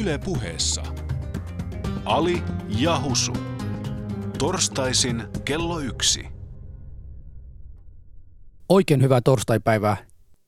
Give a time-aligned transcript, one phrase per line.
[0.00, 0.82] Yle puheessa.
[2.04, 2.42] Ali
[2.78, 3.32] Jahusu.
[4.38, 6.24] Torstaisin kello yksi.
[8.68, 9.96] Oikein hyvää torstaipäivää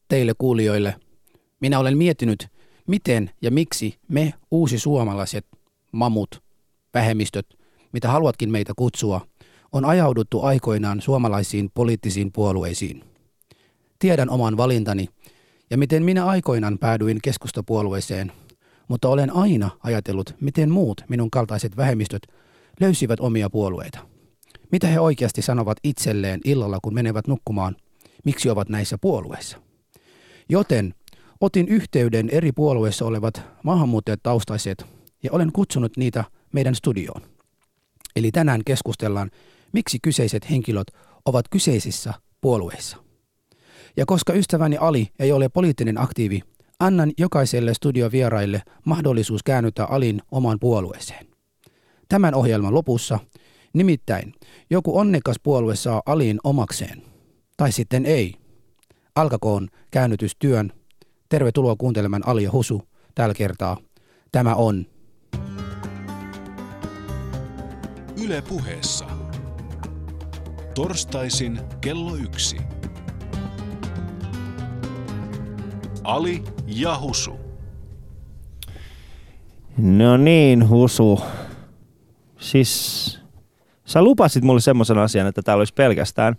[0.08, 0.96] teille kuulijoille.
[1.60, 2.48] Minä olen miettinyt,
[2.86, 5.46] miten ja miksi me uusi suomalaiset,
[5.92, 6.42] mamut,
[6.94, 7.46] vähemmistöt,
[7.92, 9.26] mitä haluatkin meitä kutsua,
[9.72, 13.04] on ajauduttu aikoinaan suomalaisiin poliittisiin puolueisiin.
[13.98, 15.08] Tiedän oman valintani
[15.70, 18.32] ja miten minä aikoinaan päädyin keskustapuolueeseen,
[18.88, 22.22] mutta olen aina ajatellut, miten muut minun kaltaiset vähemmistöt
[22.80, 23.98] löysivät omia puolueita.
[24.72, 27.76] Mitä he oikeasti sanovat itselleen illalla, kun menevät nukkumaan,
[28.24, 29.58] miksi ovat näissä puolueissa.
[30.48, 30.94] Joten
[31.40, 34.86] otin yhteyden eri puolueissa olevat maahanmuuttajat taustaiset
[35.22, 37.22] ja olen kutsunut niitä meidän studioon.
[38.16, 39.30] Eli tänään keskustellaan,
[39.72, 40.86] miksi kyseiset henkilöt
[41.24, 42.96] ovat kyseisissä puolueissa.
[43.96, 46.40] Ja koska ystäväni Ali ei ole poliittinen aktiivi,
[46.80, 51.26] annan jokaiselle studiovieraille mahdollisuus käännyttää Alin omaan puolueeseen.
[52.08, 53.18] Tämän ohjelman lopussa,
[53.72, 54.34] nimittäin
[54.70, 57.02] joku onnekas puolue saa Alin omakseen,
[57.56, 58.34] tai sitten ei.
[59.16, 60.72] Alkakoon käännytystyön.
[61.28, 62.82] Tervetuloa kuuntelemaan Ali ja Husu
[63.14, 63.76] tällä kertaa.
[64.32, 64.86] Tämä on
[68.24, 69.06] Yle puheessa.
[70.74, 72.56] Torstaisin kello yksi.
[76.04, 77.38] Ali ja Husu.
[79.76, 81.20] No niin, Husu.
[82.38, 83.20] Siis
[83.84, 86.34] sä lupasit mulle semmoisen asian, että täällä olisi pelkästään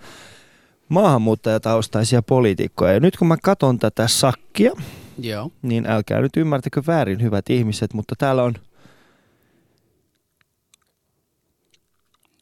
[0.90, 2.94] maahanmuuttajataustaisia poliitikkoja.
[2.94, 4.72] Ja nyt kun mä katson tätä sakkia,
[5.20, 5.52] Joo.
[5.62, 8.54] niin älkää nyt ymmärtäkö väärin, hyvät ihmiset, mutta täällä on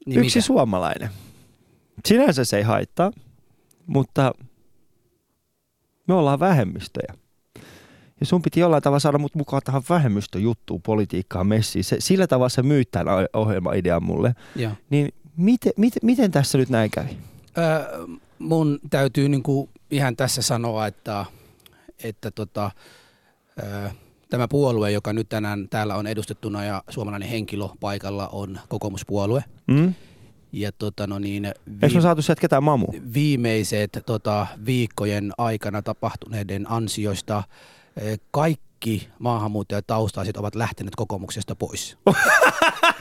[0.05, 0.45] Niin yksi mitä?
[0.47, 1.09] suomalainen.
[2.05, 3.11] Sinänsä se ei haittaa,
[3.87, 4.33] mutta
[6.07, 7.13] me ollaan vähemmistöjä.
[8.19, 11.83] Ja sun piti jollain tavalla saada mut mukaan tähän vähemmistöjuttuun, politiikkaan, messiin.
[11.83, 14.35] Se, sillä tavalla sä myyt tämän ohjelmaidean mulle.
[14.55, 14.71] Joo.
[14.89, 17.17] Niin miten, miten, miten tässä nyt näin kävi?
[17.57, 18.07] Öö,
[18.39, 21.25] mun täytyy niinku ihan tässä sanoa, että,
[22.03, 22.71] että tota,
[23.63, 23.89] öö,
[24.29, 29.43] tämä puolue, joka nyt tänään täällä on edustettuna ja suomalainen henkilö paikalla on kokoomuspuolue.
[29.67, 29.93] Mm?
[30.53, 31.45] Ja tota, no niin,
[31.81, 32.87] Eikö me saatu sieltä ketään mamu?
[33.13, 37.43] viimeiset tota, viikkojen aikana tapahtuneiden ansioista
[37.97, 41.97] eh, kaikki maahanmuuttajataustaiset ovat lähteneet kokoomuksesta pois.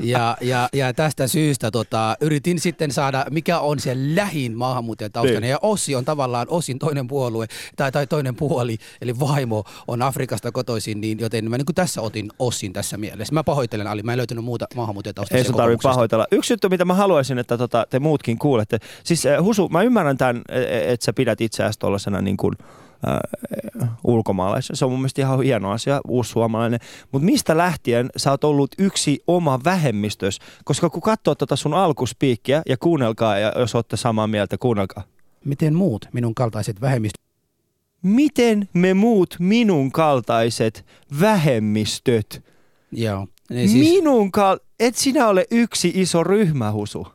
[0.00, 5.42] Ja, ja, ja tästä syystä tota, yritin sitten saada, mikä on se lähin maahanmuuttajataustainen.
[5.42, 5.50] Niin.
[5.50, 7.46] Ja Ossi on tavallaan Ossin toinen puolue,
[7.76, 12.30] tai, tai toinen puoli, eli vaimo on Afrikasta kotoisin, niin joten mä niin tässä otin
[12.38, 13.34] Ossin tässä mielessä.
[13.34, 16.26] Mä pahoittelen Ali, mä en löytänyt muuta maahanmuuttajataustaisia Ei sun tarvitse pahoitella.
[16.30, 18.78] Yksi juttu, mitä mä haluaisin, että tota, te muutkin kuulette.
[19.04, 20.42] Siis äh, Husu, mä ymmärrän tämän,
[20.88, 22.54] että sä pidät itseäsi tuollaisena niin kuin,
[24.04, 24.76] ulkomaalaisena.
[24.76, 26.80] Se on mun mielestä ihan hieno asia, uusi suomalainen.
[27.12, 30.38] Mutta mistä lähtien sä oot ollut yksi oma vähemmistös?
[30.64, 35.02] Koska kun katsoo tota sun alkuspiikkiä ja kuunnelkaa, ja jos olette samaa mieltä, kuunnelkaa.
[35.44, 37.30] Miten muut minun kaltaiset vähemmistöt
[38.02, 40.86] Miten me muut minun kaltaiset
[41.20, 42.44] vähemmistöt,
[42.92, 43.26] Joo.
[43.50, 47.06] Niin siis, minun kal- et sinä ole yksi iso ryhmä, Husu.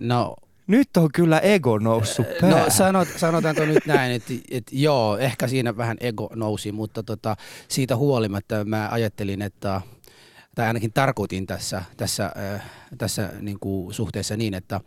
[0.00, 0.36] no,
[0.70, 2.58] Nyt on kyllä ego noussut päähän.
[2.58, 7.36] no sanot, sanotaanko nyt näin, että, että joo, ehkä siinä vähän ego nousi, mutta tota,
[7.68, 9.80] siitä huolimatta mä ajattelin, että
[10.54, 14.80] tai ainakin tarkoitin tässä, tässä, äh, tässä niin kuin suhteessa niin, että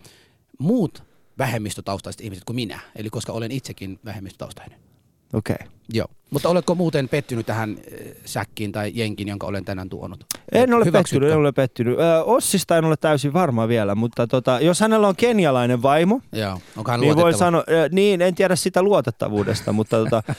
[0.59, 1.03] muut
[1.37, 4.79] vähemmistötaustaiset ihmiset kuin minä, eli koska olen itsekin vähemmistötaustainen.
[5.33, 5.55] Okei.
[5.61, 5.67] Okay.
[5.93, 6.07] Joo.
[6.33, 10.25] Mutta oletko muuten pettynyt tähän äh, säkkiin tai jenkin, jonka olen tänään tuonut?
[10.51, 11.19] En ole Hyväksytkö?
[11.19, 11.99] pettynyt, en ole pettynyt.
[11.99, 16.59] Ö, Ossista en ole täysin varma vielä, mutta tota, jos hänellä on kenialainen vaimo, Joo,
[16.77, 20.23] onko hän niin voi sanoa, ö, niin en tiedä sitä luotettavuudesta, mutta tota,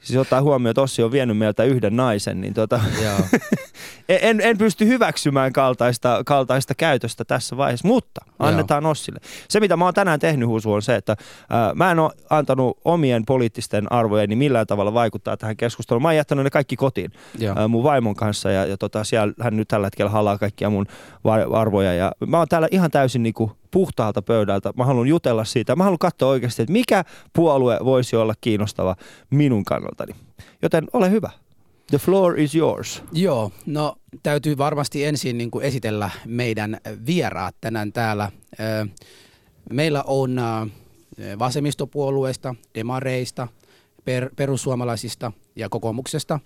[0.00, 3.18] siis ottaa huomioon, että Ossi on vienyt meiltä yhden naisen, niin tota, Joo.
[4.08, 9.20] en, en pysty hyväksymään kaltaista, kaltaista käytöstä tässä vaiheessa, mutta annetaan Ossille.
[9.48, 11.16] Se, mitä mä oon tänään tehnyt, Husu, on se, että
[11.50, 16.02] ää, mä en ole antanut omien poliittisten arvojeni millään tavalla vaikuttaa tähän keskusteluun.
[16.02, 17.54] Mä oon jättänyt ne kaikki kotiin Joo.
[17.58, 20.86] ää, mun vaimon kanssa ja, ja tota, siellä hän nyt tällä hetkellä halaa kaikkia mun
[21.24, 21.94] va- arvoja.
[21.94, 24.72] Ja mä oon täällä ihan täysin niinku puhtaalta pöydältä.
[24.76, 25.76] Mä haluan jutella siitä.
[25.76, 28.96] Mä haluan katsoa oikeasti, että mikä puolue voisi olla kiinnostava
[29.30, 30.14] minun kannaltani.
[30.62, 31.30] Joten ole hyvä.
[31.90, 33.02] The floor is yours.
[33.12, 38.32] Joo, no täytyy varmasti ensin niin kuin esitellä meidän vieraat tänään täällä.
[39.70, 40.40] Meillä on
[41.38, 43.48] vasemmistopuolueista, demareista,
[44.04, 46.40] per, perussuomalaisista ja kokoomuksesta.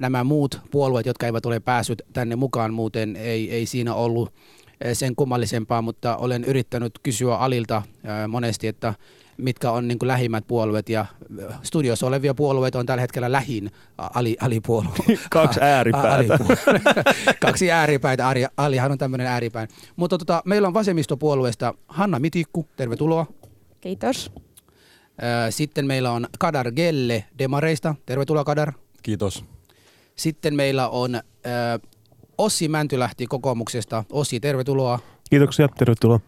[0.00, 4.32] Nämä muut puolueet, jotka eivät ole päässyt tänne mukaan muuten, ei, ei siinä ollut
[4.92, 7.82] sen kummallisempaa, mutta olen yrittänyt kysyä Alilta
[8.24, 8.94] ö, monesti, että
[9.36, 13.70] mitkä on niin kuin lähimmät puolueet ja äh, studiossa olevia puolueita on tällä hetkellä lähin
[13.98, 15.18] Ali, alipuolue.
[15.30, 16.14] Kaksi ääripäätä.
[16.14, 16.80] Alipuolue.
[17.40, 18.28] Kaksi ääripäitä.
[18.28, 19.68] Ari, Alihan on tämmöinen ääripäin.
[19.96, 23.26] Mutta tota, meillä on vasemmistopuolueesta Hanna Mitikku, tervetuloa.
[23.80, 24.32] Kiitos.
[25.50, 28.72] Sitten meillä on Kadar Gelle Demareista, tervetuloa Kadar.
[29.02, 29.44] Kiitos.
[30.16, 31.20] Sitten meillä on ö,
[32.42, 34.04] Ossi Mäntylähti kokoomuksesta.
[34.12, 34.98] Ossi, tervetuloa.
[35.30, 36.20] Kiitoksia, tervetuloa.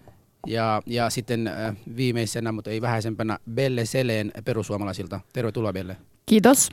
[0.47, 5.21] Ja, ja sitten äh, viimeisenä, mutta ei vähäisempänä, Belle Seleen perussuomalaisilta.
[5.33, 5.97] Tervetuloa Belle.
[6.27, 6.71] Kiitos.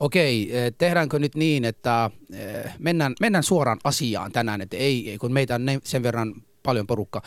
[0.00, 5.32] Okei, äh, tehdäänkö nyt niin, että äh, mennään, mennään suoraan asiaan tänään, että ei, kun
[5.32, 7.22] meitä on sen verran paljon porukka.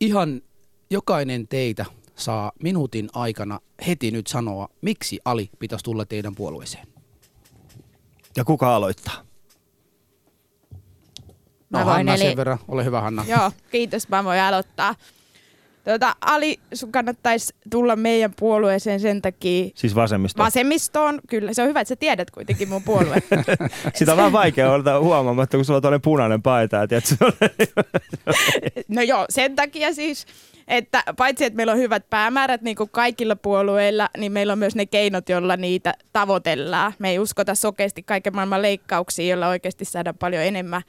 [0.00, 0.42] Ihan
[0.90, 1.84] jokainen teitä
[2.16, 6.86] saa minuutin aikana heti nyt sanoa, miksi Ali pitäisi tulla teidän puolueeseen.
[8.36, 9.33] Ja kuka aloittaa?
[11.74, 13.24] No Mä voin, Hanna eli- sen verran, ole hyvä Hanna.
[13.36, 14.08] Joo, kiitos.
[14.08, 14.94] Mä voin aloittaa.
[15.84, 20.42] Tota, Ali, sun kannattaisi tulla meidän puolueeseen sen takia Siis vasemmisto.
[20.42, 21.20] vasemmistoon.
[21.28, 23.16] Kyllä, se on hyvä, että sä tiedät kuitenkin mun puolue.
[23.94, 26.76] Sitä on vähän vaikea olla huomaamatta, kun sulla on toinen punainen paita.
[26.76, 27.32] Ja tiedät, se on-
[28.88, 30.26] no joo, sen takia siis,
[30.68, 34.74] että paitsi että meillä on hyvät päämäärät niin kuin kaikilla puolueilla, niin meillä on myös
[34.74, 36.92] ne keinot, joilla niitä tavoitellaan.
[36.98, 40.82] Me ei uskota sokeasti kaiken maailman leikkauksiin, joilla oikeasti saadaan paljon enemmän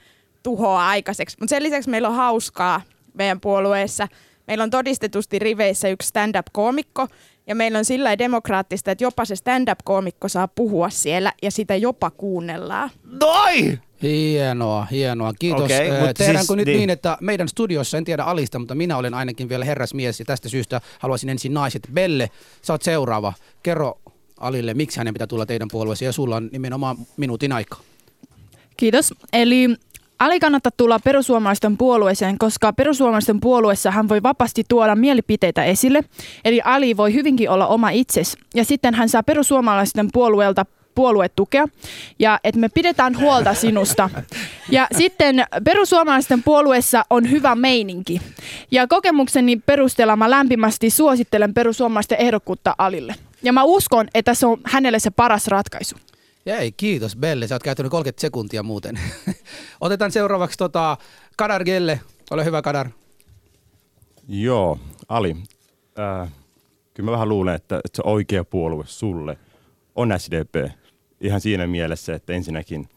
[0.45, 1.37] tuhoa aikaiseksi.
[1.39, 2.81] Mutta sen lisäksi meillä on hauskaa
[3.13, 4.07] meidän puolueessa.
[4.47, 7.07] Meillä on todistetusti riveissä yksi stand-up-koomikko,
[7.47, 12.11] ja meillä on sillä demokraattista, että jopa se stand-up-koomikko saa puhua siellä, ja sitä jopa
[12.11, 12.89] kuunnellaan.
[13.21, 13.79] Noi!
[14.01, 15.33] Hienoa, hienoa.
[15.39, 15.63] Kiitos.
[15.63, 16.77] Okay, mut Tehdäänkö siis- nyt niin.
[16.77, 16.89] niin.
[16.89, 20.81] että meidän studiossa, en tiedä Alista, mutta minä olen ainakin vielä herrasmies ja tästä syystä
[20.99, 21.89] haluaisin ensin naiset.
[21.93, 22.29] Belle,
[22.61, 23.33] sä oot seuraava.
[23.63, 23.97] Kerro
[24.39, 27.77] Alille, miksi hänen pitää tulla teidän puolueeseen ja sulla on nimenomaan minuutin aika.
[28.77, 29.13] Kiitos.
[29.33, 29.75] Eli
[30.19, 36.03] Ali kannattaa tulla perussuomalaisten puolueeseen, koska perussuomalaisten puolueessa hän voi vapaasti tuoda mielipiteitä esille.
[36.45, 38.37] Eli Ali voi hyvinkin olla oma itses.
[38.55, 40.65] Ja sitten hän saa perussuomalaisten puolueelta
[40.95, 41.67] puoluetukea
[42.19, 44.09] ja että me pidetään huolta sinusta.
[44.71, 48.21] Ja sitten perussuomalaisten puolueessa on hyvä meininki.
[48.71, 53.15] Ja kokemukseni perusteella mä lämpimästi suosittelen perussuomalaisten ehdokkuutta Alille.
[53.43, 55.95] Ja mä uskon, että se on hänelle se paras ratkaisu.
[56.47, 58.99] Jäi, kiitos Belle, sä oot käyttänyt 30 sekuntia muuten.
[59.81, 60.97] Otetaan seuraavaksi tota,
[61.37, 61.99] Kadar Gelle.
[62.31, 62.89] Ole hyvä Kadar.
[64.27, 65.35] Joo, Ali.
[65.99, 66.31] Äh,
[66.93, 69.37] kyllä mä vähän luulen, että, että se oikea puolue sulle
[69.95, 70.71] on SDP.
[71.21, 72.89] Ihan siinä mielessä, että ensinnäkin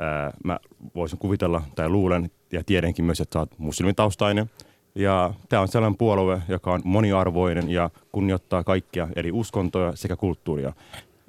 [0.00, 0.58] äh, mä
[0.94, 4.50] voisin kuvitella tai luulen ja tiedänkin myös, että sä oot muslimitaustainen.
[4.94, 10.72] Ja tämä on sellainen puolue, joka on moniarvoinen ja kunnioittaa kaikkia eri uskontoja sekä kulttuuria.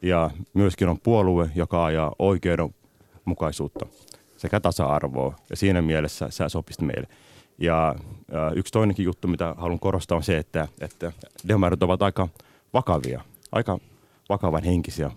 [0.02, 3.86] Ja myöskin on puolue, joka ajaa oikeudenmukaisuutta
[4.38, 5.36] sekä tasa-arvoa.
[5.50, 7.08] Ja siinä mielessä sä sopisit meille.
[7.58, 7.96] Ja
[8.56, 11.12] yksi toinenkin juttu, mitä haluan korostaa, on se, että, että
[11.48, 12.28] demarit ovat aika
[12.74, 13.22] vakavia,
[13.52, 13.80] aika
[14.30, 15.12] vakavan henkisiä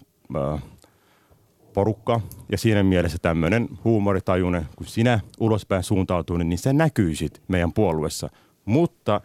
[1.73, 2.21] porukka.
[2.53, 8.29] Ja siinä mielessä tämmöinen huumoritajuinen, kun sinä ulospäin suuntautunut, niin se näkyisit meidän puolueessa.
[8.65, 9.21] Mutta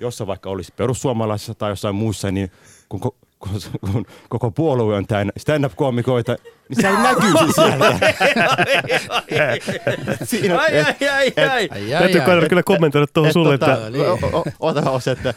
[0.00, 2.50] jos sä vaikka olisi perussuomalaisessa tai jossain muussa, niin
[2.88, 3.00] kun,
[3.50, 3.60] kun,
[3.92, 6.36] kun koko puolue on täynnä stand-up-koomikoita,
[6.68, 7.98] niin se ei näkyisi siellä.
[10.24, 11.68] Siinä, Ai, ai, ai, ai.
[11.70, 12.26] Ai, ai, Täytyy ai.
[12.26, 14.04] kyllä, kyllä kommentoida tuohon sulle, tota, että niin.
[14.60, 15.34] Ota osa, että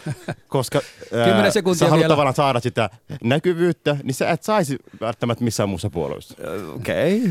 [0.47, 0.81] koska
[1.13, 2.13] ää, Kymmenen sekuntia sä haluat vielä.
[2.13, 2.89] tavallaan saada sitä
[3.23, 6.35] näkyvyyttä, niin sä et saisi välttämättä missään muussa puolueessa.
[6.75, 7.23] Okei.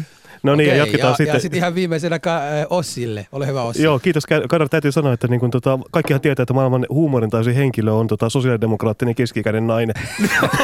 [0.46, 1.34] No niin, Okei, jatketaan ja, sitten.
[1.34, 3.26] Ja sitten ihan viimeisenä ka- Ossille.
[3.32, 3.82] Ole hyvä Ossi.
[3.82, 4.26] Joo, kiitos.
[4.48, 8.06] Kadar täytyy sanoa, että niin kun, tota, kaikkihan tietää, että maailman huumorin täysin henkilö on
[8.06, 9.94] tota, sosiaalidemokraattinen keski-ikäinen nainen.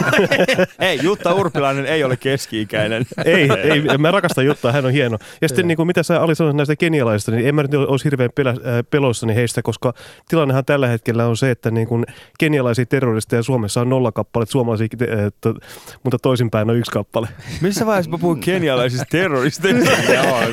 [0.80, 3.04] Hei, Jutta Urpilainen ei ole keski-ikäinen.
[3.24, 5.18] ei, ei, mä rakastan Juttaa, hän on hieno.
[5.40, 8.04] Ja sitten niin kuin, mitä sä Ali sanoit näistä kenialaisista, niin en mä nyt olisi
[8.04, 8.56] hirveän pelä, äh,
[8.90, 9.94] peloissani heistä, koska
[10.28, 12.04] tilannehan tällä hetkellä on se, että niin kuin
[12.38, 15.54] kenialaisia terroristeja Suomessa on nolla kappale, suomalaisia, äh, to,
[16.02, 17.28] mutta toisinpäin on yksi kappale.
[17.60, 19.71] Missä vaiheessa mä puhun kenialaisista terroristeista?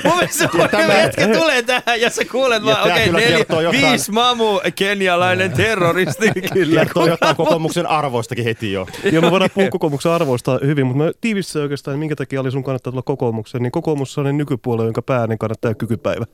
[0.04, 3.72] Mun mielestä tämä jätkä tulee tähän ja sä kuulet Ja vaan, okei, okay, neljä, jotain.
[3.72, 6.32] viisi mamu, kenialainen terroristi.
[6.54, 6.86] Kyllä.
[6.86, 8.88] Kertoo jotain kokoomuksen arvoistakin heti jo.
[9.12, 12.64] Joo, me voidaan puhua kokoomuksen arvoista hyvin, mutta mä tiivissä oikeastaan, minkä takia oli sun
[12.64, 16.26] kannattaa tulla kokoomukseen, niin kokoomus on nykypuolue, jonka päääänen kannattaa kykypäivä.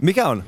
[0.00, 0.44] Mikä on?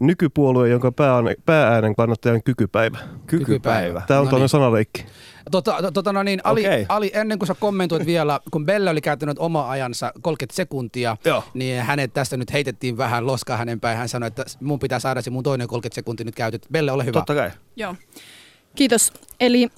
[0.00, 2.98] Nykypuolue, jonka päääänen, päääänen kannattaja on kykypäivä.
[3.26, 4.02] Kykypäivä.
[4.06, 4.48] Tämä on No niin.
[4.48, 5.04] sanaleikki.
[5.50, 6.84] Tota, to- tota no niin, Ali, okay.
[6.88, 11.44] Ali, ennen kuin sä kommentoit vielä, kun Bella oli käyttänyt oma ajansa 30 sekuntia, Joo.
[11.54, 13.98] niin hänet tästä nyt heitettiin vähän loskaa hänen päin.
[13.98, 16.68] Hän sanoi, että mun pitää saada se mun toinen 30 sekuntia nyt käytetty.
[16.72, 17.12] Belle, ole hyvä.
[17.12, 17.50] Totta kai.
[17.76, 17.94] Joo.
[18.74, 19.12] Kiitos.
[19.40, 19.68] Eli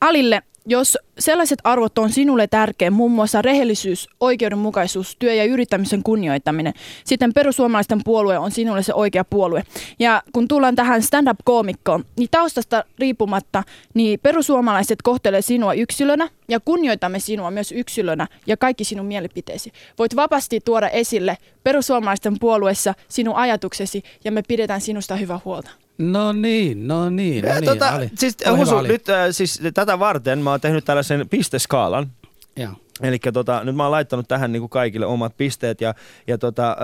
[0.00, 6.72] Alille jos sellaiset arvot on sinulle tärkeä, muun muassa rehellisyys, oikeudenmukaisuus, työ- ja yrittämisen kunnioittaminen,
[7.04, 9.62] sitten perussuomalaisten puolue on sinulle se oikea puolue.
[9.98, 13.62] Ja kun tullaan tähän stand-up-koomikkoon, niin taustasta riippumatta,
[13.94, 19.72] niin perussuomalaiset kohtelee sinua yksilönä ja kunnioitamme sinua myös yksilönä ja kaikki sinun mielipiteesi.
[19.98, 25.83] Voit vapaasti tuoda esille perussuomalaisten puolueessa sinun ajatuksesi ja me pidetään sinusta hyvää huolta.
[25.98, 27.64] No niin, no niin, no niin.
[27.64, 28.10] tota, Ali.
[28.14, 28.88] siis, Ole Husu, Ali.
[28.88, 32.12] nyt äh, siis tätä varten mä oon tehnyt tällaisen pisteskaalan.
[32.56, 32.72] Joo.
[33.02, 35.94] Eli tota, nyt mä oon laittanut tähän niin kuin kaikille omat pisteet ja,
[36.26, 36.76] ja tota,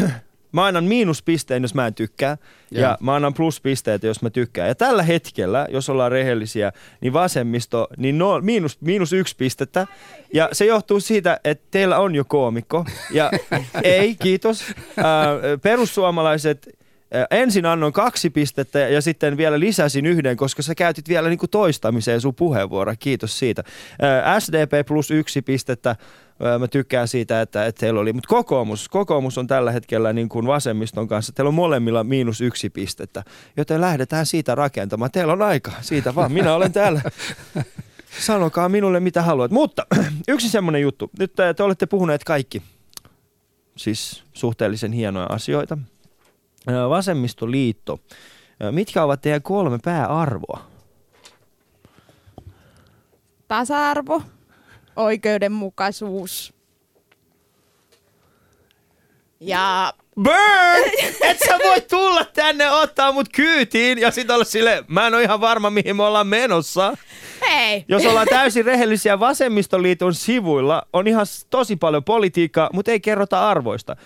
[0.00, 0.12] äh,
[0.52, 2.36] mä annan miinuspisteen, jos mä en tykkää,
[2.70, 4.68] ja, ja mä annan pluspisteet, jos mä tykkään.
[4.68, 9.86] Ja tällä hetkellä, jos ollaan rehellisiä, niin vasemmisto, niin no, miinus, miinus yksi pistettä.
[10.34, 12.84] Ja se johtuu siitä, että teillä on jo koomikko.
[13.10, 13.30] Ja
[13.82, 14.64] ei, kiitos.
[14.98, 15.04] Äh,
[15.62, 16.85] perussuomalaiset, äh,
[17.30, 21.50] ensin annoin kaksi pistettä ja sitten vielä lisäsin yhden, koska sä käytit vielä niin kuin
[21.50, 22.96] toistamiseen sun puheenvuoroa.
[22.96, 23.62] Kiitos siitä.
[24.38, 25.96] SDP plus yksi pistettä.
[26.58, 30.46] Mä tykkään siitä, että, että teillä oli, mutta kokoomus, kokoomus on tällä hetkellä niin kuin
[30.46, 31.32] vasemmiston kanssa.
[31.32, 33.22] Teillä on molemmilla miinus yksi pistettä,
[33.56, 35.10] joten lähdetään siitä rakentamaan.
[35.10, 36.32] Teillä on aika, siitä vaan.
[36.32, 37.02] Minä olen täällä.
[38.26, 39.50] Sanokaa minulle mitä haluat.
[39.50, 39.86] Mutta
[40.28, 41.10] yksi semmoinen juttu.
[41.18, 42.62] Nyt te olette puhuneet kaikki,
[43.76, 45.78] siis suhteellisen hienoja asioita.
[46.88, 47.98] Vasemmistoliitto.
[48.70, 50.60] Mitkä ovat teidän kolme pääarvoa?
[53.48, 54.22] Tasa-arvo,
[54.96, 56.54] oikeudenmukaisuus
[59.40, 59.92] ja
[60.22, 60.90] Burn!
[61.30, 65.22] Et sä voi tulla tänne ottaa mut kyytiin ja sit olla sille, mä en ole
[65.22, 66.96] ihan varma mihin me ollaan menossa.
[67.48, 73.50] hei, Jos ollaan täysin rehellisiä vasemmistoliiton sivuilla, on ihan tosi paljon politiikkaa, mutta ei kerrota
[73.50, 73.96] arvoista.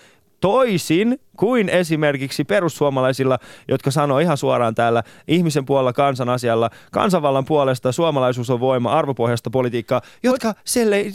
[0.41, 7.91] Toisin kuin esimerkiksi perussuomalaisilla, jotka sanoo ihan suoraan täällä ihmisen puolella kansan asialla, kansanvallan puolesta
[7.91, 11.05] suomalaisuus on voima, arvopohjasta politiikkaa, jotka selle,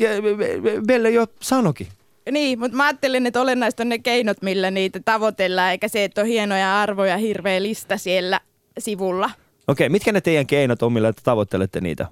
[0.87, 1.87] Belle jo sanokin.
[2.31, 6.21] Niin, mutta mä ajattelin, että olennaista on ne keinot, millä niitä tavoitellaan, eikä se, että
[6.21, 8.41] on hienoja arvoja, hirveä lista siellä
[8.79, 9.31] sivulla.
[9.69, 12.07] Okei, mitkä ne teidän keinot on, millä te tavoittelette niitä?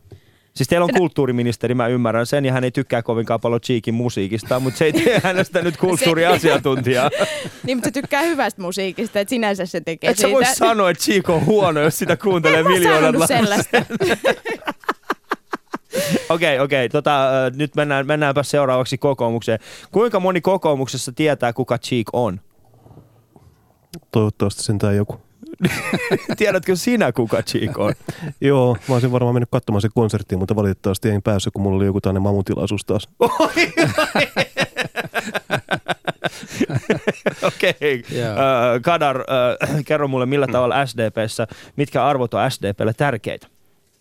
[0.57, 4.61] Siis teillä on kulttuuriministeri, mä ymmärrän sen, ja hän ei tykkää kovinkaan paljon Cheekin musiikista,
[4.61, 7.11] mutta se ei tee hänestä nyt kulttuuriasiantuntijaa.
[7.65, 11.05] Niin, mutta se tykkää hyvästä musiikista, että sinänsä se tekee Et sä voi sanoa, että
[11.05, 13.15] Cheek on huono, jos sitä kuuntelee miljoonat.
[16.29, 16.89] Okei, okei.
[16.89, 19.59] Tota, äh, nyt mennään, mennäänpä seuraavaksi kokoomukseen.
[19.93, 22.41] Kuinka moni kokoomuksessa tietää, kuka Cheek on?
[24.11, 25.24] Toivottavasti sentään joku.
[26.39, 27.93] Tiedätkö sinä, kuka Cheek on?
[28.41, 31.87] Joo, mä olisin varmaan mennyt katsomaan se konserttiin, mutta valitettavasti en päässyt, kun mulla oli
[31.87, 33.09] joku tämmöinen mamutilaisuus taas.
[37.43, 38.03] Okei.
[38.11, 38.31] Joo.
[38.31, 38.37] Äh,
[38.83, 39.25] Kadar, äh,
[39.89, 43.47] kerro mulle millä tavalla SDPssä, mitkä arvot on SDPlle tärkeitä?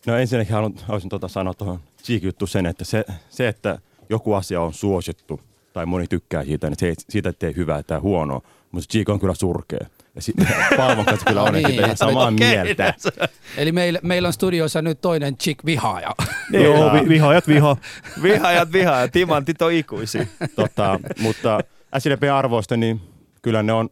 [0.08, 3.80] No ensinnäkin haluan, haluaisin tota sanoa tuohon Cheek-juttu sen, että se, se, että
[4.10, 5.40] joku asia on suosittu
[5.74, 8.42] tai moni tykkää siitä, niin se ei, siitä ei tee hyvää tai huonoa.
[8.72, 9.88] Mutta Cheek on kyllä surkea.
[10.16, 12.94] Ja sitten Paavon kanssa kyllä on No niin, ihan samaa Okei, mieltä.
[13.58, 16.16] Eli meillä, meillä on studiossa nyt toinen chick vihaaja.
[16.52, 16.64] Niin.
[16.64, 17.78] Joo, vi- vihaajat vihaa.
[18.24, 20.26] Vihaajat vihaa, timantit on ikuisia.
[20.56, 21.60] tota, mutta
[22.00, 23.02] SDP-arvoista, niin
[23.42, 23.90] kyllä ne on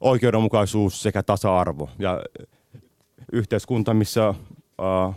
[0.00, 1.90] oikeudenmukaisuus sekä tasa-arvo.
[1.98, 2.22] Ja
[3.32, 5.14] yhteiskunta, missä äh,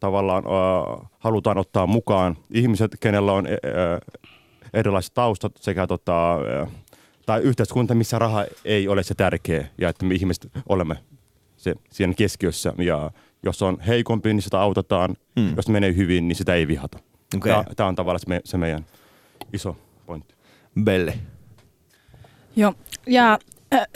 [0.00, 3.52] tavallaan äh, halutaan ottaa mukaan ihmiset, kenellä on äh,
[4.74, 6.68] erilaiset taustat sekä tota, äh,
[7.28, 10.96] tai yhteiskunta, missä raha ei ole se tärkeä ja että me ihmiset olemme
[11.56, 13.10] se, siinä keskiössä ja
[13.42, 15.16] jos on heikompi, niin sitä autetaan.
[15.40, 15.56] Hmm.
[15.56, 16.98] Jos menee hyvin, niin sitä ei vihata.
[17.36, 17.52] Okei.
[17.52, 17.74] Okay.
[17.76, 18.86] Tämä on tavallaan se, me, se meidän
[19.52, 20.34] iso pointti.
[20.84, 21.18] Belle.
[22.56, 22.74] Joo,
[23.06, 23.38] ja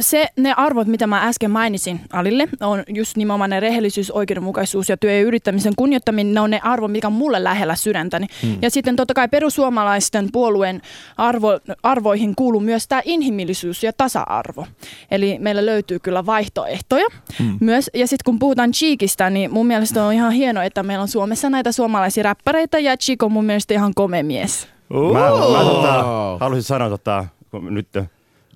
[0.00, 4.97] se, ne arvot, mitä mä äsken mainitsin Alille, on just nimenomaan ne rehellisyys, oikeudenmukaisuus ja
[4.97, 6.35] työ- ja yrittämisen kunnioittaminen.
[6.35, 8.26] Ne on ne arvot, mikä on mulle lähellä sydäntäni.
[8.43, 8.59] Hmm.
[8.62, 10.83] Ja sitten totta kai perussuomalaisten puolueen
[11.17, 14.67] arvo, arvoihin kuuluu myös tämä inhimillisyys ja tasa-arvo.
[15.11, 17.07] Eli meillä löytyy kyllä vaihtoehtoja
[17.38, 17.57] hmm.
[17.61, 17.91] myös.
[17.95, 21.50] Ja sitten kun puhutaan Cheekistä, niin mun mielestä on ihan hienoa, että meillä on Suomessa
[21.50, 24.69] näitä suomalaisia räppäreitä ja Cheek on mun mielestä ihan komea mies.
[25.12, 26.41] Mä, mä tota, Wow.
[26.41, 27.88] haluaisin sanoa, tota, kun nyt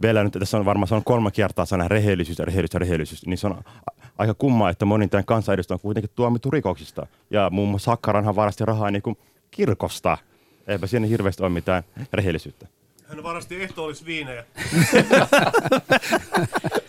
[0.00, 3.38] Bella nyt tässä on varmaan sanonut kolme kertaa sana rehellisyys ja rehellisyys ja rehellisyys, niin
[3.38, 3.62] se on
[4.18, 7.06] aika kummaa, että monin tämän kansanedustajan on kuitenkin tuomittu rikoksista.
[7.30, 9.18] Ja muun muassa Hakkaranhan varasti rahaa niin kuin
[9.50, 10.18] kirkosta.
[10.66, 12.66] Eipä siinä hirveästi ole mitään rehellisyyttä.
[13.08, 14.44] Hän varasti ehtoollisviinejä.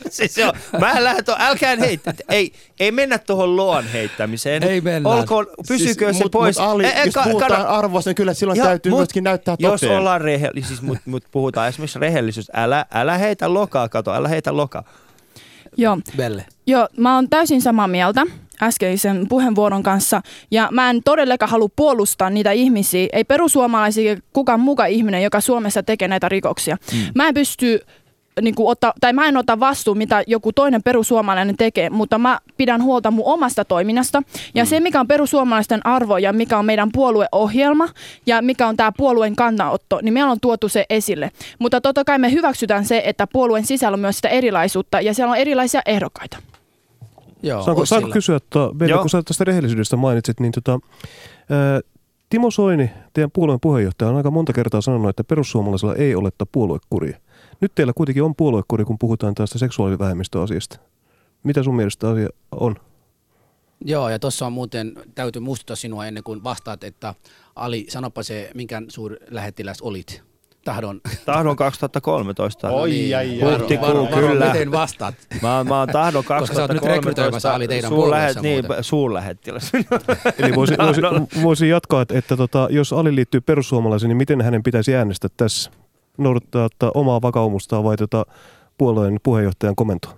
[0.18, 4.64] Siis joo, mä lähden tuon, älkää heitä, ei, ei mennä tuohon loan heittämiseen.
[4.64, 5.10] Ei mennä.
[5.10, 6.60] Olkoon, pysykö se mut, pois.
[6.60, 9.24] Mut Ali, eh, jos ka- puhutaan kato- arvoista, niin kyllä silloin Ja, täytyy mut myöskin
[9.24, 10.00] näyttää Jos toteen.
[10.00, 14.58] ollaan rehellisiä, siis mut, mut puhutaan esimerkiksi rehellisyys, älä, älä heitä lokaa, kato, älä heitä
[14.58, 14.84] lokaa.
[15.78, 16.46] Joo, Belle.
[16.68, 18.22] Joo, mä oon täysin samaa mieltä.
[18.62, 20.22] äskeisen puheenvuoron kanssa.
[20.52, 25.84] Ja mä en todellakaan halua puolustaa niitä ihmisiä, ei perussuomalaisia kukaan muka ihminen, joka Suomessa
[25.84, 26.78] tekee näitä rikoksia.
[26.94, 27.00] Mm.
[27.16, 27.80] Mä en pysty
[28.42, 32.40] niin kuin ottaa, tai mä en ota vastuun, mitä joku toinen perussuomalainen tekee, mutta mä
[32.58, 34.24] pidän huolta mun omasta toiminnasta.
[34.56, 34.68] Ja mm.
[34.68, 37.90] se, mikä on perussuomalaisten arvo ja mikä on meidän puolueohjelma
[38.26, 41.32] ja mikä on tämä puolueen kannanotto, niin meillä on tuotu se esille.
[41.60, 45.32] Mutta totta kai me hyväksytään se, että puolueen sisällä on myös sitä erilaisuutta ja siellä
[45.32, 46.38] on erilaisia ehdokkaita.
[47.44, 49.02] Joo, Saanko, saanko kysyä, että Veli, Joo.
[49.02, 50.80] kun sä tästä rehellisyydestä mainitsit, niin tota,
[51.50, 51.80] ää,
[52.30, 57.18] Timo Soini, teidän puolueen puheenjohtaja, on aika monta kertaa sanonut, että perussuomalaisilla ei ole puoluekuria.
[57.62, 60.80] Nyt teillä kuitenkin on puoluekuri, kun puhutaan tästä seksuaalivähemmistöasiasta.
[61.44, 62.76] Mitä sun mielestä asia on?
[63.86, 67.16] Joo, ja tuossa on muuten, täytyy muistuttaa sinua ennen kuin vastaat, että
[67.56, 70.24] Ali, sanopa se, minkä suurlähettiläs olit.
[70.66, 71.02] Tahdon.
[71.26, 72.70] Tahdon 2013.
[72.70, 74.46] Oi, niin, ai, Huhtikuu, varo- varo- kyllä.
[74.46, 75.16] Miten vastaat?
[75.42, 79.72] Mä, mä oon tahdon Koska sä oot nyt rekrytoimassa 2013 Ali teidän suurlähet, niin, suurlähettiläs.
[80.40, 81.02] Eli voisi, voisi,
[81.44, 85.72] voisi jatkaa, että, että tota, jos Ali liittyy perussuomalaisiin, niin miten hänen pitäisi äänestää tässä?
[86.18, 88.26] Noudattaa että omaa vakaumustaan vai tota,
[88.78, 90.18] puolueen puheenjohtajan komentoa?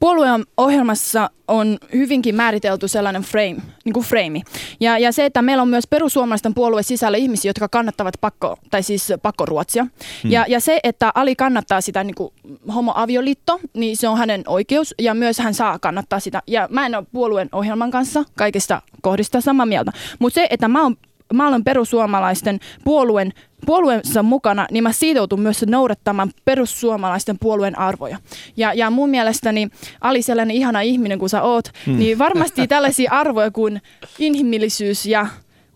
[0.00, 4.42] Puolueen ohjelmassa on hyvinkin määritelty sellainen frame, niin kuin frame.
[4.80, 8.82] Ja, ja se, että meillä on myös perussuomalaisten puolueen sisällä ihmisiä, jotka kannattavat pakko, tai
[8.82, 9.86] siis pakkoruotsia.
[10.22, 10.30] Hmm.
[10.30, 12.32] Ja, ja se, että Ali kannattaa sitä niin kuin
[12.74, 16.42] homoavioliitto, niin se on hänen oikeus, ja myös hän saa kannattaa sitä.
[16.46, 19.92] Ja mä en ole puolueen ohjelman kanssa kaikista kohdista samaa mieltä.
[20.18, 20.96] Mutta se, että mä oon
[21.32, 23.32] mä olen perussuomalaisten puolueen,
[23.66, 28.18] puolueensa mukana, niin mä sitoutun myös noudattamaan perussuomalaisten puolueen arvoja.
[28.56, 29.68] Ja, ja mun mielestäni
[30.00, 31.98] Ali sellainen ihana ihminen kuin sä oot, hmm.
[31.98, 33.82] niin varmasti tällaisia arvoja kuin
[34.18, 35.26] inhimillisyys ja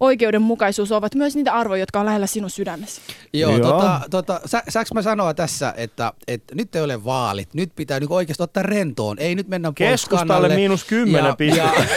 [0.00, 3.02] oikeudenmukaisuus ovat myös niitä arvoja, jotka on lähellä sinun sydämessä.
[3.32, 3.72] Joo, Joo.
[3.72, 8.00] Tota, tota, sa, saanko mä sanoa tässä, että, että nyt ei ole vaalit, nyt pitää
[8.00, 11.72] nyt oikeasti ottaa rentoon, ei nyt mennä Keskustalle miinus 10 pistettä.
[11.78, 11.88] Ja,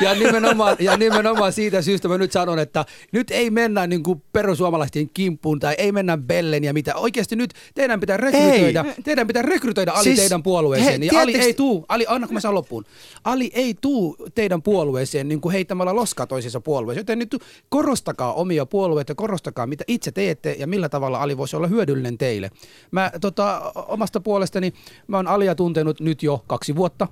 [0.10, 4.22] ja, nimenomaan, ja nimenomaan siitä syystä mä nyt sanon, että nyt ei mennä niin kuin
[4.32, 6.94] perussuomalaisten kimppuun tai ei mennä Bellen ja mitä.
[6.94, 11.02] Oikeasti nyt teidän pitää rekrytoida, teidän pitää rekrytoida Ali Siis, teidän puolueeseen.
[11.02, 12.84] he, ja Ali tiedättekö- ei tuu, Ali, anna kun mä saan loppuun.
[13.24, 17.00] Ali ei tuu teidän puolueeseen niin kuin heittämällä loskaa toisessa puolueessa.
[17.00, 17.36] Joten nyt
[17.68, 22.50] korostakaa omia puolueita, korostakaa mitä itse teette ja millä tavalla Ali voisi olla hyödyllinen teille.
[22.90, 24.72] Mä tota, omasta puolestani,
[25.06, 27.08] mä oon Alia tuntenut nyt jo kaksi vuotta,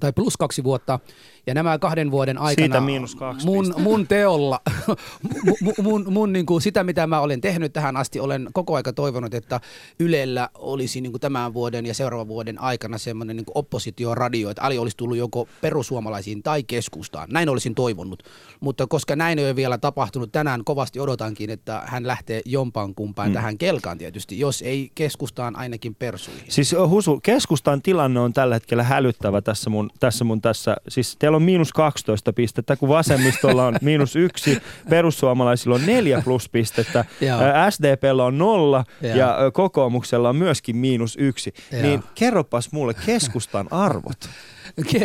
[0.00, 1.00] tai plus kaksi vuotta.
[1.46, 4.60] Ja nämä kahden vuoden aikana Siitä miinus kaksi mun, mun teolla,
[5.44, 8.74] mun, mun, mun, mun niin kuin sitä mitä mä olen tehnyt tähän asti, olen koko
[8.74, 9.60] aika toivonut, että
[10.00, 14.78] Ylellä olisi niin kuin tämän vuoden ja seuraavan vuoden aikana semmoinen niin oppositioradio, että Ali
[14.78, 17.28] olisi tullut joko perussuomalaisiin tai keskustaan.
[17.30, 18.22] Näin olisin toivonut.
[18.60, 23.28] Mutta koska näin ei ole vielä tapahtunut, tänään kovasti odotankin, että hän lähtee jompaan kumpaan
[23.28, 23.34] mm.
[23.34, 26.44] tähän kelkaan tietysti, jos ei keskustaan ainakin persuihin.
[26.48, 30.24] Siis Husu, keskustan tilanne on tällä hetkellä hälyttävä tässä mun tässä.
[30.24, 30.76] Mun tässä.
[30.88, 34.58] Siis teillä on miinus 12 pistettä, kun vasemmistolla on miinus yksi,
[34.90, 37.40] perussuomalaisilla on neljä plus pistettä, Joo.
[37.40, 41.54] ää, SDPllä on nolla ja kokoomuksella on myöskin miinus yksi.
[41.82, 44.18] Niin kerropas mulle keskustan arvot.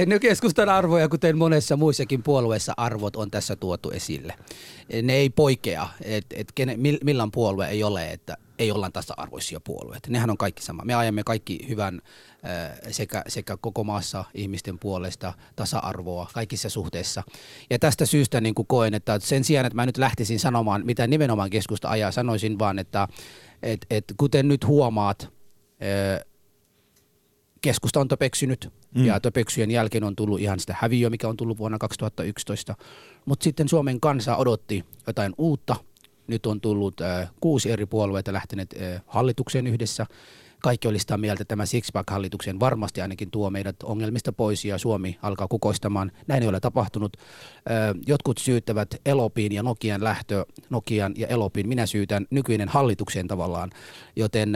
[0.08, 4.34] No keskustan arvoja, kuten monessa muissakin puolueissa arvot on tässä tuotu esille.
[5.04, 10.12] Ne ei poikea, että et mill- millään puolue ei ole, että ei olla tasa-arvoisia puolueita.
[10.12, 10.86] Nehän on kaikki sama.
[10.86, 12.02] Me ajamme kaikki hyvän
[12.45, 17.24] äh, sekä, sekä koko maassa ihmisten puolesta tasa-arvoa kaikissa suhteissa.
[17.69, 21.08] Ja tästä syystä niin kuin koen, että sen sijaan, että mä nyt lähtisin sanomaan, mitä
[21.08, 23.08] nimenomaan keskusta ajaa, sanoisin vaan, että
[23.63, 26.26] et, et, kuten nyt huomaat, äh,
[27.62, 29.06] keskusta on töpeksynyt mm.
[29.06, 32.76] ja töpeksyjen jälkeen on tullut ihan sitä häviöä, mikä on tullut vuonna 2011.
[33.26, 35.76] Mutta sitten Suomen kansa odotti jotain uutta.
[36.32, 40.06] Nyt on tullut äh, kuusi eri puolueita lähteneet äh, hallitukseen yhdessä.
[40.62, 45.17] Kaikki oli sitä mieltä, että tämä Sixpack-hallituksen varmasti ainakin tuo meidät ongelmista pois ja Suomi
[45.22, 46.12] alkaa kukoistamaan.
[46.28, 47.17] Näin ei ole tapahtunut.
[47.17, 47.22] Ö,
[48.08, 51.67] Jotkut syyttävät Elopiin ja Nokian lähtö, Nokian ja Elopiin.
[51.67, 53.70] Minä syytän nykyinen hallitukseen tavallaan.
[54.15, 54.56] Joten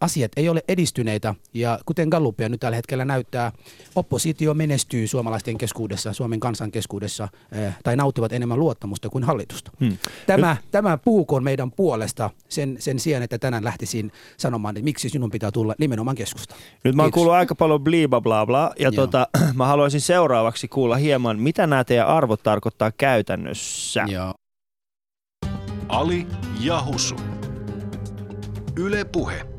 [0.00, 3.52] asiat ei ole edistyneitä ja kuten Gallupia nyt tällä hetkellä näyttää,
[3.96, 9.70] oppositio menestyy suomalaisten keskuudessa, Suomen kansan keskuudessa ö, tai nauttivat enemmän luottamusta kuin hallitusta.
[9.80, 9.98] Hmm.
[10.26, 15.30] Tämä, tämä puhukoon meidän puolesta sen, sen sijaan, että tänään lähtisin sanomaan, että miksi sinun
[15.30, 16.54] pitää tulla nimenomaan keskusta.
[16.84, 18.92] Nyt mä oon kuullut aika paljon bliiba bla bla ja Joo.
[18.92, 24.04] tota, mä haluaisin seuraavaksi kuulla hieman, mitä nämä teidän arvot tarkoittaa käytännössä.
[24.08, 24.34] Joo.
[25.88, 26.26] Ali
[26.60, 27.16] Jahusu.
[28.76, 29.49] Yle Puhe.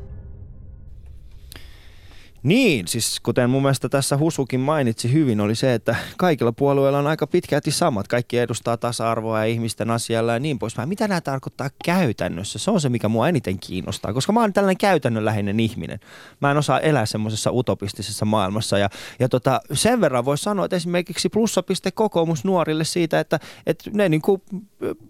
[2.44, 7.08] Niin, siis kuten mun mielestä tässä Husukin mainitsi hyvin, oli se, että kaikilla puolueilla on
[7.08, 8.08] aika pitkälti samat.
[8.08, 10.90] Kaikki edustaa tasa-arvoa ja ihmisten asialla ja niin poispäin.
[10.90, 12.60] Mitä nämä tarkoittaa käytännössä?
[12.60, 16.00] Se on se, mikä mua eniten kiinnostaa, koska mä oon tällainen käytännönläheinen ihminen.
[16.40, 18.78] Mä en osaa elää semmoisessa utopistisessa maailmassa.
[18.78, 23.90] Ja, ja tota, sen verran voisi sanoa, että esimerkiksi plussapiste kokoomus nuorille siitä, että, että
[23.94, 24.42] ne niin kuin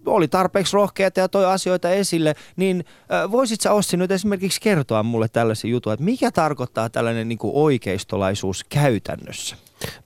[0.06, 2.84] oli tarpeeksi rohkeita ja toi asioita esille, niin
[3.30, 7.52] voisit sä Ossi nyt esimerkiksi kertoa mulle tällaisia juttuja, että mikä tarkoittaa tällainen niin kuin
[7.54, 9.56] oikeistolaisuus käytännössä?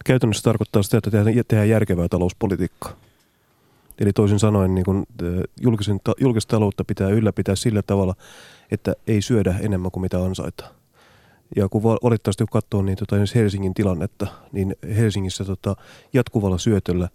[0.05, 2.93] Käytännössä tarkoittaa sitä, että tehdään, järkevää talouspolitiikkaa.
[3.99, 5.07] Eli toisin sanoen niin kun,
[5.61, 8.15] julkisen, julkista taloutta pitää ylläpitää sillä tavalla,
[8.71, 10.71] että ei syödä enemmän kuin mitä ansaitaan.
[11.57, 15.77] Ja kun valitettavasti kun katsoo niin tota, Helsingin tilannetta, niin Helsingissä tota,
[16.13, 17.09] jatkuvalla syötöllä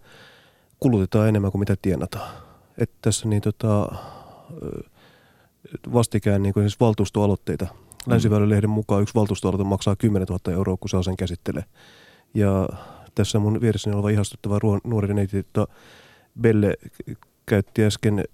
[0.80, 2.30] kulutetaan enemmän kuin mitä tienataan.
[2.78, 3.92] Että tässä niin tota,
[5.92, 7.66] vastikään niin kuin valtuustoaloitteita.
[8.06, 11.64] Länsiväylän mukaan yksi valtuustoaloite maksaa 10 000 euroa, kun saa sen käsittelee.
[12.34, 12.68] Ja
[13.14, 15.72] tässä mun vieressäni oleva ihastuttava nuori neiti, tota
[16.40, 16.74] Belle
[17.46, 18.24] käytti äsken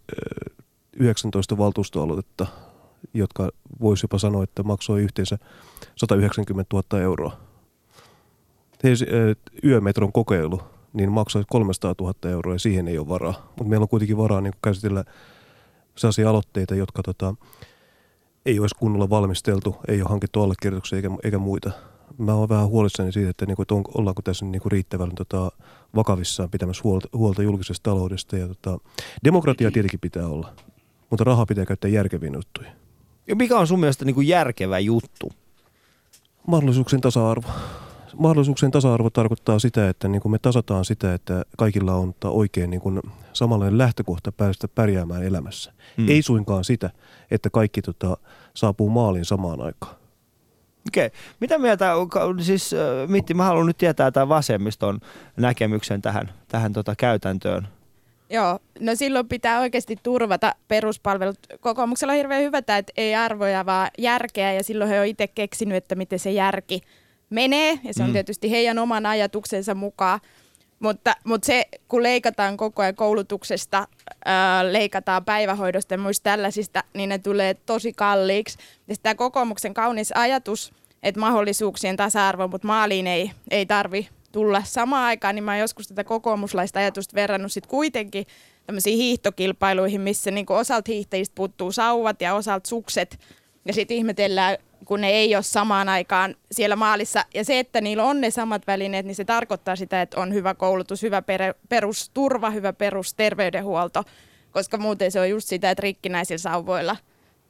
[0.96, 2.46] 19 valtuustoaloitetta,
[3.14, 3.50] jotka
[3.81, 5.38] voisi jopa sanoa, että maksoi yhteensä
[5.96, 7.37] 190 000 euroa.
[9.64, 10.61] Yömetron kokeilu
[10.92, 13.35] niin maksoi 300 000 euroa ja siihen ei ole varaa.
[13.48, 15.04] Mutta meillä on kuitenkin varaa niin käsitellä
[15.96, 17.35] sellaisia aloitteita, jotka tota,
[18.48, 21.70] ei olisi kunnolla valmisteltu, ei ole hankittu allekirjoituksia eikä, eikä muita.
[22.18, 25.52] Mä oon vähän huolissani siitä, että, niinku, että on, ollaanko tässä niinku riittävän tota,
[25.96, 28.37] vakavissaan pitämässä huolta, huolta julkisesta taloudesta.
[28.37, 28.78] Ja, tota,
[29.24, 30.52] demokratia tietenkin pitää olla,
[31.11, 32.72] mutta rahaa pitää käyttää järkeviin juttuihin.
[33.26, 35.32] Ja mikä on sun mielestä niinku järkevä juttu?
[36.46, 37.48] Mahdollisuuksien tasa-arvo
[38.18, 42.80] mahdollisuuksien tasa-arvo tarkoittaa sitä, että niin kuin me tasataan sitä, että kaikilla on oikein niin
[42.80, 43.00] kuin
[43.32, 45.72] samanlainen lähtökohta päästä pärjäämään elämässä.
[45.96, 46.08] Mm.
[46.08, 46.90] Ei suinkaan sitä,
[47.30, 48.16] että kaikki tota,
[48.58, 49.96] saapuu maaliin samaan aikaan.
[50.88, 51.06] Okei.
[51.06, 51.18] Okay.
[51.40, 51.92] Mitä mieltä,
[52.40, 52.74] siis
[53.06, 55.00] Mitti, mä haluan nyt tietää tämän vasemmiston
[55.36, 57.68] näkemyksen tähän, tähän tota käytäntöön.
[58.30, 61.38] Joo, no silloin pitää oikeasti turvata peruspalvelut.
[61.60, 65.26] Kokoomuksella on hirveän hyvä tämä, että ei arvoja, vaan järkeä, ja silloin he on itse
[65.26, 66.80] keksinyt, että miten se järki–
[67.30, 68.12] menee, ja se on mm.
[68.12, 70.20] tietysti heidän oman ajatuksensa mukaan.
[70.80, 73.88] Mutta, mutta se, kun leikataan koko ajan koulutuksesta,
[74.24, 78.58] ää, leikataan päivähoidosta ja muista tällaisista, niin ne tulee tosi kalliiksi.
[78.88, 85.04] Ja tämä kokoomuksen kaunis ajatus, että mahdollisuuksien tasa-arvo, mutta maaliin ei, ei tarvi tulla samaan
[85.04, 88.26] aikaan, niin mä oon joskus tätä kokoomuslaista ajatusta verrannut sitten kuitenkin
[88.66, 93.18] tämmöisiin hiihtokilpailuihin, missä niinku osalta hiihtäjistä puuttuu sauvat ja osalta sukset,
[93.64, 97.24] ja sitten ihmetellään, kun ne ei ole samaan aikaan siellä maalissa.
[97.34, 100.54] Ja se, että niillä on ne samat välineet, niin se tarkoittaa sitä, että on hyvä
[100.54, 101.22] koulutus, hyvä
[101.68, 104.04] perusturva, hyvä perusterveydenhuolto,
[104.50, 106.96] koska muuten se on just sitä, että rikkinäisillä sauvoilla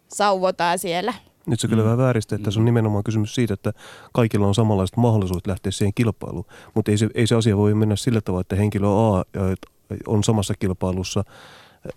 [0.08, 1.14] sauvotaan siellä.
[1.46, 3.72] Nyt se kyllä vähän vääristä, että se on nimenomaan kysymys siitä, että
[4.12, 6.46] kaikilla on samanlaiset mahdollisuudet lähteä siihen kilpailuun.
[6.74, 9.24] Mutta ei se, ei se asia voi mennä sillä tavalla, että henkilö A
[10.06, 11.24] on samassa kilpailussa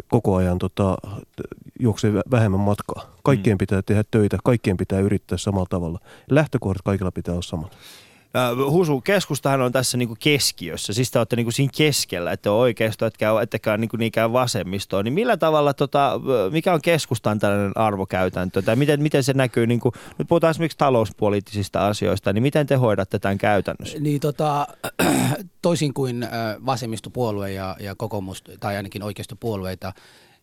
[0.07, 0.97] koko ajan tota,
[1.79, 3.15] juoksee vähemmän matkaa.
[3.23, 3.57] Kaikkien mm.
[3.57, 5.99] pitää tehdä töitä, kaikkien pitää yrittää samalla tavalla.
[6.29, 7.77] Lähtökohdat kaikilla pitää olla samat.
[8.35, 13.05] Äh, Husu, keskustahan on tässä niinku keskiössä, siis te olette niinku siinä keskellä, että oikeisto,
[13.05, 15.03] etkä, ettekä niinku niinkään vasemmistoa.
[15.03, 19.91] Niin millä tavalla, tota, mikä on keskustan tällainen arvokäytäntö, tai miten, miten se näkyy, niinku,
[20.17, 23.99] nyt puhutaan esimerkiksi talouspoliittisista asioista, niin miten te hoidatte tämän käytännössä?
[23.99, 24.67] Niin tota,
[25.61, 26.27] toisin kuin
[26.65, 29.93] vasemmistopuolue ja, ja kokoomus, tai ainakin oikeistopuolueita,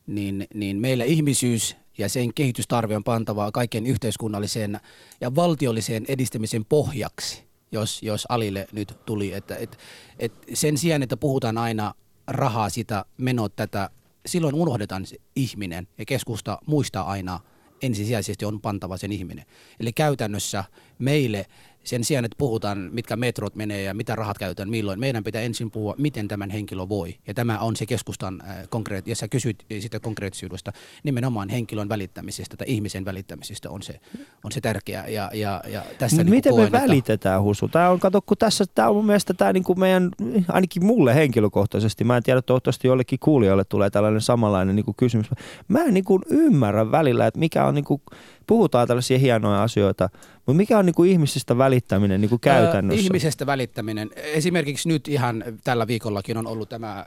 [0.06, 4.80] niin, niin meillä ihmisyys ja sen kehitystarve on pantava kaiken yhteiskunnalliseen
[5.20, 9.32] ja valtiolliseen edistämisen pohjaksi jos, jos Alille nyt tuli.
[9.32, 9.78] Että, et,
[10.18, 11.94] et sen sijaan, että puhutaan aina
[12.26, 13.90] rahaa sitä, menot tätä,
[14.26, 17.40] silloin unohdetaan se ihminen ja keskusta muistaa aina
[17.82, 19.44] ensisijaisesti on pantava sen ihminen.
[19.80, 20.64] Eli käytännössä
[20.98, 21.46] meille
[21.84, 25.70] sen sijaan, että puhutaan, mitkä metrot menee ja mitä rahat käytetään milloin, meidän pitää ensin
[25.70, 27.16] puhua, miten tämän henkilö voi.
[27.26, 30.72] Ja tämä on se keskustan äh, konkreettista, ja sä kysyt sitä konkreettisuudesta,
[31.04, 34.00] nimenomaan henkilön välittämisestä tai ihmisen välittämisestä on se,
[34.44, 35.08] on se tärkeää.
[35.08, 37.68] Ja, ja, ja tässä niin miten koen, me välitetään, Husu?
[37.68, 40.10] Tämä on, kato, kun tässä, tämä on mun mielestä tämä niin kuin meidän,
[40.48, 45.26] ainakin mulle henkilökohtaisesti, mä en tiedä, toivottavasti jollekin kuulijoille tulee tällainen samanlainen niin kuin kysymys.
[45.68, 48.02] Mä en niin kuin ymmärrä välillä, että mikä on niin kuin,
[48.46, 50.08] puhutaan tällaisia hienoja asioita,
[50.48, 53.04] mutta mikä on niin kuin ihmisistä välittäminen niin kuin käytännössä?
[53.04, 54.10] ihmisestä välittäminen.
[54.16, 57.06] Esimerkiksi nyt ihan tällä viikollakin on ollut tämä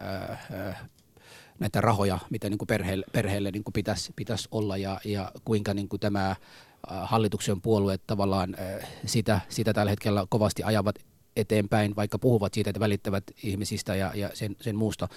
[1.59, 5.73] näitä rahoja, mitä niin kuin perheelle, perheelle niin kuin pitäisi, pitäisi olla ja, ja kuinka
[5.73, 6.35] niin kuin tämä
[6.87, 8.55] hallituksen puolueet tavallaan
[9.05, 10.95] sitä, sitä tällä hetkellä kovasti ajavat
[11.35, 15.07] eteenpäin, vaikka puhuvat siitä, että välittävät ihmisistä ja, ja sen, sen muusta.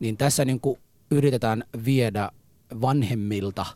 [0.00, 0.78] Niin tässä niin kuin
[1.10, 2.30] yritetään viedä
[2.80, 3.66] vanhemmilta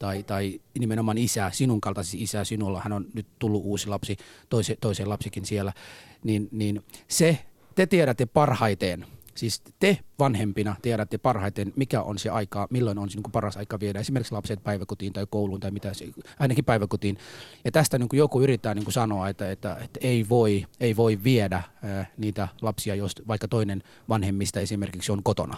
[0.00, 4.16] tai, tai nimenomaan isä, sinun kaltaisi isä, sinulla hän on nyt tullut uusi lapsi,
[4.48, 5.72] toise, toiseen lapsikin siellä,
[6.24, 7.38] niin, niin se
[7.74, 13.16] te tiedätte parhaiten, siis te vanhempina tiedätte parhaiten, mikä on se aika, milloin on se
[13.16, 15.92] niin paras aika viedä esimerkiksi lapset päiväkotiin tai kouluun tai mitä,
[16.38, 17.18] ainakin päiväkotiin.
[17.64, 20.96] Ja tästä niin kuin joku yrittää niin kuin sanoa, että, että, että ei, voi, ei
[20.96, 25.56] voi viedä ää, niitä lapsia, jos vaikka toinen vanhemmista esimerkiksi on kotona.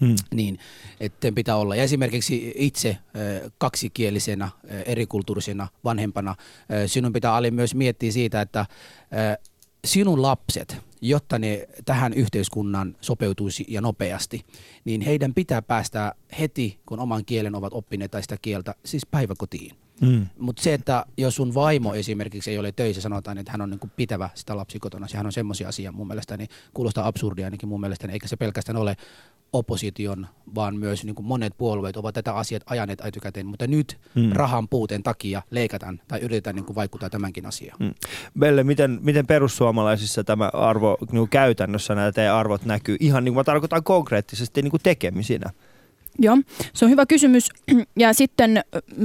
[0.00, 0.14] Hmm.
[0.34, 0.58] Niin,
[1.00, 1.76] että pitää olla.
[1.76, 2.96] Ja esimerkiksi itse
[3.58, 4.48] kaksikielisenä,
[4.86, 6.34] erikulttuurisena vanhempana,
[6.86, 8.66] sinun pitää Ali myös miettiä siitä, että
[9.84, 14.44] sinun lapset, jotta ne tähän yhteiskunnan sopeutuisi ja nopeasti,
[14.84, 19.76] niin heidän pitää päästä heti, kun oman kielen ovat oppineet tai sitä kieltä, siis päiväkotiin.
[20.06, 20.26] Hmm.
[20.38, 23.90] Mutta se, että jos sun vaimo esimerkiksi ei ole töissä, sanotaan, että hän on niinku
[23.96, 28.12] pitävä sitä lapsi kotona, sehän on semmoisia asia mun mielestäni, kuulostaa absurdia ainakin mun mielestäni,
[28.12, 28.96] eikä se pelkästään ole
[29.52, 34.32] opposition, vaan myös niinku monet puolueet ovat tätä asiat ajaneet etukäteen, mutta nyt Mm.
[34.32, 37.76] rahan puuteen takia leikataan tai yritetään niinku vaikuttaa tämänkin asiaan.
[37.80, 37.94] Mm.
[38.38, 42.96] Belle, miten, miten perussuomalaisissa tämä arvo niin käytännössä nämä teidän arvot näkyy?
[43.00, 45.50] Ihan niin kuin mä tarkoitan konkreettisesti niin kuin tekemisinä.
[46.20, 46.38] Joo,
[46.74, 47.48] se on hyvä kysymys.
[47.96, 48.64] Ja sitten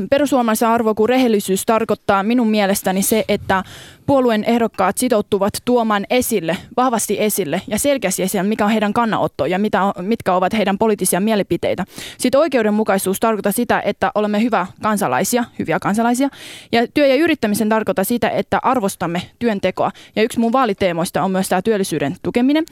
[0.10, 3.64] perussuomalaisen arvo kuin rehellisyys tarkoittaa minun mielestäni se, että
[4.06, 9.60] puolueen ehdokkaat sitoutuvat tuomaan esille, vahvasti esille ja selkeästi esille, mikä on heidän kannanotto ja
[9.60, 11.86] mitä, mitkä ovat heidän poliittisia mielipiteitä.
[12.18, 16.30] Sitten oikeudenmukaisuus tarkoittaa sitä, että olemme hyvä kansalaisia, hyviä kansalaisia.
[16.72, 19.92] Ja työ- ja yrittämisen tarkoittaa sitä, että arvostamme työntekoa.
[20.16, 22.64] Ja yksi mun vaaliteemoista on myös tämä työllisyyden tukeminen.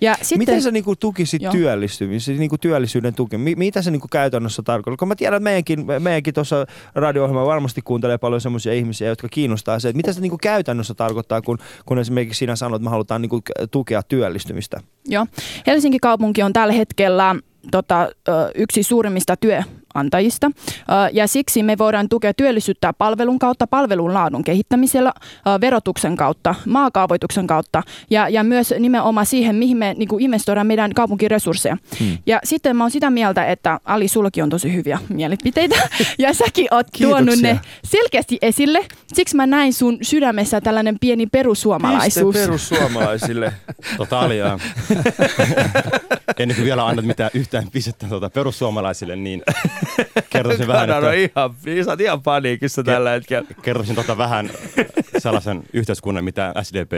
[0.00, 1.52] Ja sitten, Miten sä niinku tukisit Joo.
[1.52, 3.58] työllistymistä, niinku työllisyyden tukemista?
[3.58, 4.96] Mitä se niinku käytännössä tarkoittaa?
[4.96, 9.78] Kun mä tiedän, että meidänkin, meidänkin tuossa radio-ohjelma varmasti kuuntelee paljon semmoisia ihmisiä, jotka kiinnostaa
[9.78, 13.22] se, että mitä se niinku käytännössä tarkoittaa, kun, kun esimerkiksi sinä sanot, että me halutaan
[13.22, 13.40] niinku
[13.70, 14.80] tukea työllistymistä.
[15.08, 15.26] Joo.
[15.66, 17.36] Helsinki kaupunki on tällä hetkellä
[17.70, 18.08] tota,
[18.54, 19.36] yksi suurimmista
[20.00, 20.50] työnantajista.
[21.12, 25.12] Ja siksi me voidaan tukea työllisyyttä palvelun kautta, palvelun laadun kehittämisellä,
[25.60, 30.94] verotuksen kautta, maakaavoituksen kautta ja, ja myös nimenomaan siihen, mihin me niin kuin investoidaan meidän
[30.94, 31.76] kaupunkiresursseja.
[32.00, 32.18] Hmm.
[32.26, 36.66] Ja sitten mä oon sitä mieltä, että Ali, sullakin on tosi hyviä mielipiteitä ja säkin
[36.70, 37.54] oot tuonut Kiitoksia.
[37.54, 38.86] ne selkeästi esille.
[39.12, 42.34] Siksi mä näin sun sydämessä tällainen pieni perussuomalaisuus.
[42.34, 43.52] Piste perussuomalaisille.
[43.96, 44.58] Tota oli, ja
[46.38, 49.42] ennen kuin vielä annat mitään yhtään pistettä tuota perussuomalaisille, niin
[50.30, 53.48] kertoisin vähän, Kanan on että, ihan, sä oot ihan paniikissa tällä hetkellä.
[53.62, 54.50] kertoisin tota vähän
[55.18, 56.92] sellaisen yhteiskunnan, mitä SDP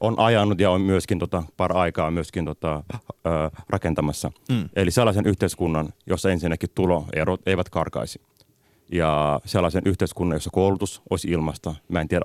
[0.00, 2.82] on ajanut ja on myöskin tota, par aikaa myöskin tota,
[3.26, 4.32] ö, rakentamassa.
[4.48, 4.68] Mm.
[4.76, 8.20] Eli sellaisen yhteiskunnan, jossa ensinnäkin tuloerot eivät karkaisi.
[8.92, 11.74] Ja sellaisen yhteiskunnan, jossa koulutus olisi ilmasta.
[11.88, 12.24] Mä en tiedä,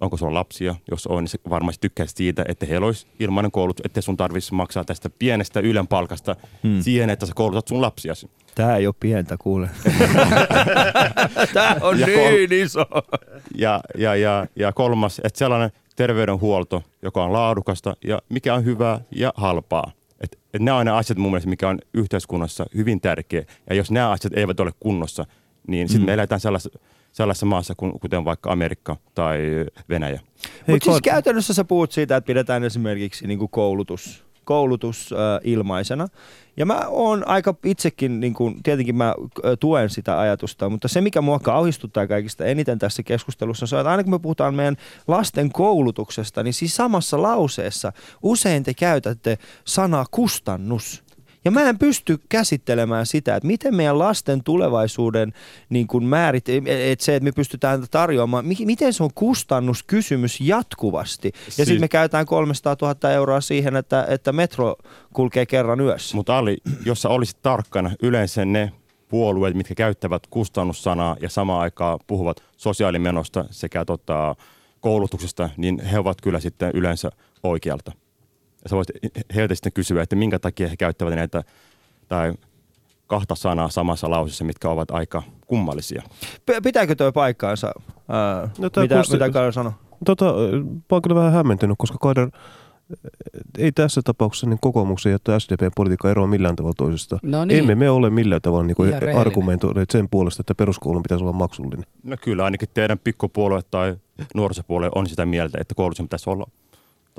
[0.00, 0.74] onko sulla lapsia.
[0.90, 4.84] Jos on, niin varmasti tykkäisi siitä, että heillä olisi ilmainen koulutus, ettei sun tarvitsisi maksaa
[4.84, 6.70] tästä pienestä ylen palkasta Mm.
[6.70, 6.80] mm.
[6.82, 8.30] siihen, että sä koulutat sun lapsiasi.
[8.54, 9.68] Tää ei ole pientä, kuule.
[11.54, 12.84] Tää on Ja niin iso.
[13.54, 19.00] Ja, ja, ja, ja kolmas, että sellainen terveydenhuolto, joka on laadukasta ja mikä on hyvää
[19.10, 19.92] ja halpaa.
[20.20, 23.42] Et, et nämä on ne asiat mun mielestä, mikä on yhteiskunnassa hyvin tärkeä.
[23.70, 25.24] Ja jos nämä asiat eivät ole kunnossa,
[25.66, 26.06] niin sitten Mm.
[26.06, 26.78] me eletään sellaisessa,
[27.12, 29.38] sellaisessa maassa, kuten vaikka Amerikka tai
[29.88, 30.20] Venäjä.
[30.66, 36.08] Mutta siis käytännössä sä puhut siitä, että pidetään esimerkiksi niin kuin koulutus, koulutus äh, ilmaisena.
[36.56, 39.14] Ja mä oon aika itsekin, niin kuin, tietenkin mä
[39.60, 43.90] tuen sitä ajatusta, mutta se mikä mua kauhistuttaa kaikista eniten tässä keskustelussa on se, että
[43.90, 44.76] aina kun me puhutaan meidän
[45.08, 47.92] lasten koulutuksesta, niin siis samassa lauseessa
[48.22, 51.07] usein te käytätte sanaa kustannus.
[51.44, 55.32] Ja mä en pysty käsittelemään sitä, että miten meidän lasten tulevaisuuden
[55.68, 61.32] niin kuin määrit, että se, että me pystytään tarjoamaan, mi- miten se on kustannuskysymys jatkuvasti.
[61.34, 64.76] Ja Si- sitten me käytetään 300 000 euroa siihen, että, että metro
[65.14, 66.16] kulkee kerran yössä.
[66.16, 68.72] Mutta Ali, jos sä olisit tarkkana, yleensä ne
[69.08, 74.34] puolueet, mitkä käyttävät kustannussanaa ja samaan aikaan puhuvat sosiaalimenosta sekä tota,
[74.80, 77.10] koulutuksesta, niin he ovat kyllä sitten yleensä
[77.42, 77.92] oikealta.
[78.64, 78.96] Ja sä voisit
[79.34, 81.42] heiltä sitten kysyä, että minkä takia he käyttävät näitä
[82.08, 82.32] tai
[83.06, 86.02] kahta sanaa samassa lauseessa, mitkä ovat aika kummallisia.
[86.46, 87.72] P- pitääkö tuo paikkaansa?
[88.08, 89.72] Ää, No mitä, kuulosti- mitä Karl sanoi?
[90.04, 90.30] Tota, mä
[90.90, 92.30] oon kyllä vähän hämmentynyt, koska Kader
[93.58, 97.18] ei tässä tapauksessa niin kokoomuksen ja SDP-politiikka eroa millään tavalla toisesta.
[97.22, 97.58] No niin.
[97.58, 101.86] Emme me ole millään tavalla niin argumentoineet sen puolesta, että peruskoulun pitäisi olla maksullinen.
[102.02, 103.96] No kyllä, ainakin teidän pikkupuolue tai
[104.34, 106.46] nuorisopuolue on sitä mieltä, että koulutuksen pitäisi olla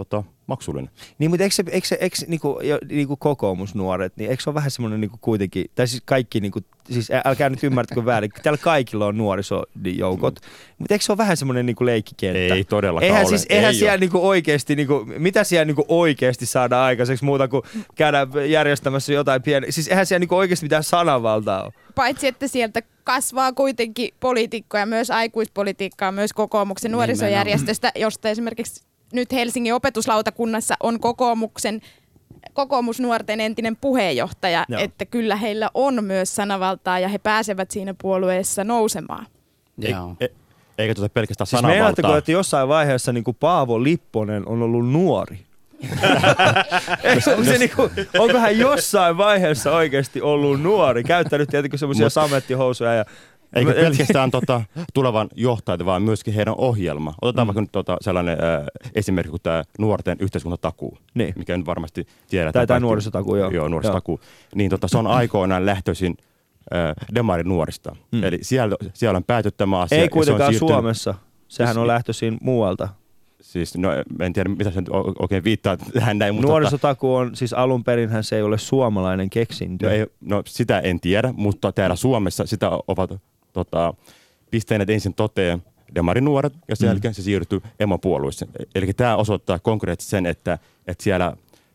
[0.05, 0.91] tota, maksullinen.
[1.19, 4.55] Niin, mutta eikö, se, eikö, se, eikö niinku, jo, niinku kokoomusnuoret, niin eikö se ole
[4.55, 6.59] vähän semmoinen niinku kuitenkin, tai siis kaikki, niinku,
[6.91, 10.75] siis älkää nyt ymmärtäkö väärin, täällä kaikilla on nuorisojoukot, mm.
[10.77, 12.55] mutta eikö se ole vähän semmoinen niinku leikkikenttä?
[12.55, 13.29] Ei todellakaan Eihän, ole.
[13.29, 13.99] siis, eihän Ei siellä ole.
[13.99, 17.63] niinku oikeasti, niinku, mitä siellä niinku oikeasti saada aikaiseksi muuta kuin
[17.95, 21.73] käydä järjestämässä jotain pieniä, siis eihän siellä niinku oikeasti mitään sananvaltaa ole.
[21.95, 29.73] Paitsi, että sieltä kasvaa kuitenkin poliitikkoja, myös aikuispolitiikkaa, myös kokoomuksen nuorisojärjestöstä, josta esimerkiksi nyt Helsingin
[29.73, 31.81] opetuslautakunnassa on kokoomuksen
[32.53, 34.81] kokoomusnuorten entinen puheenjohtaja, Joo.
[34.81, 39.25] että kyllä heillä on myös sanavaltaa ja he pääsevät siinä puolueessa nousemaan.
[39.77, 40.15] Joo.
[40.19, 40.27] E-
[40.77, 42.17] eikä tuota pelkästään Siis sananvaltaa.
[42.17, 45.39] että jossain vaiheessa niinku Paavo Lipponen on ollut nuori?
[47.03, 51.03] Eikö, onko, se niinku, onko hän jossain vaiheessa oikeasti ollut nuori?
[51.03, 53.05] Käyttänyt tietenkin semmoisia samettihousuja ja
[53.53, 54.61] Eikä pelkästään tota,
[54.93, 57.13] tulevan johtajat, vaan myöskin heidän ohjelma.
[57.21, 57.47] Otetaan Mm.
[57.47, 61.33] vaikka nyt tota, sellainen äh, esimerkki kuin tämä nuorten yhteiskuntatakuu, Niin.
[61.37, 62.53] mikä nyt varmasti tiedetään.
[62.53, 62.81] Tai kaikki.
[62.85, 63.49] nuorisotakuu, joo.
[63.51, 64.19] Joo, nuorisotakuu.
[64.55, 66.17] Niin tota, se on aikoinaan lähtöisin
[66.73, 67.95] äh, demarin nuorista.
[68.11, 68.23] Mm.
[68.23, 69.97] Eli siellä, siellä on pääty tämä asia.
[69.97, 71.13] ei se on kuitenkaan Suomessa.
[71.47, 72.89] Sehän on lähtöisin muualta.
[73.41, 76.47] Siis, no, en tiedä, mitä se nyt o- oikein viittaa tähän näin, mutta...
[76.47, 79.85] tota- Nuorisotakuu on, siis alun perinhän se ei ole suomalainen keksintö.
[79.85, 83.11] No, ei, no sitä en tiedä, mutta täällä Suomessa sitä ovat
[83.53, 83.93] tota,
[84.51, 85.63] pistäneet ensin toteen
[85.95, 86.91] demarinuoret ja sen Mm.
[86.91, 88.51] jälkeen se siirtyy emopuolueeseen.
[88.75, 90.57] Eli tämä osoittaa konkreettisesti sen, että,
[90.87, 91.33] että siellä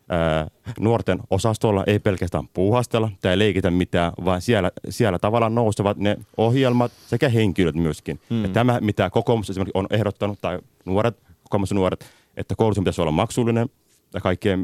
[0.09, 0.47] ää,
[0.81, 6.93] nuorten osastolla ei pelkästään puuhastella tai leikitä mitään, vaan siellä, siellä tavallaan nousevat ne ohjelmat
[7.07, 8.21] sekä henkilöt myöskin.
[8.31, 8.43] Mm.
[8.43, 12.07] Ja tämä, mitä kokoomus esimerkiksi on ehdottanut, tai nuoret, kokoomusnuoret,
[12.37, 13.69] että koulutus pitäisi olla maksullinen
[14.15, 14.59] ja kaikkea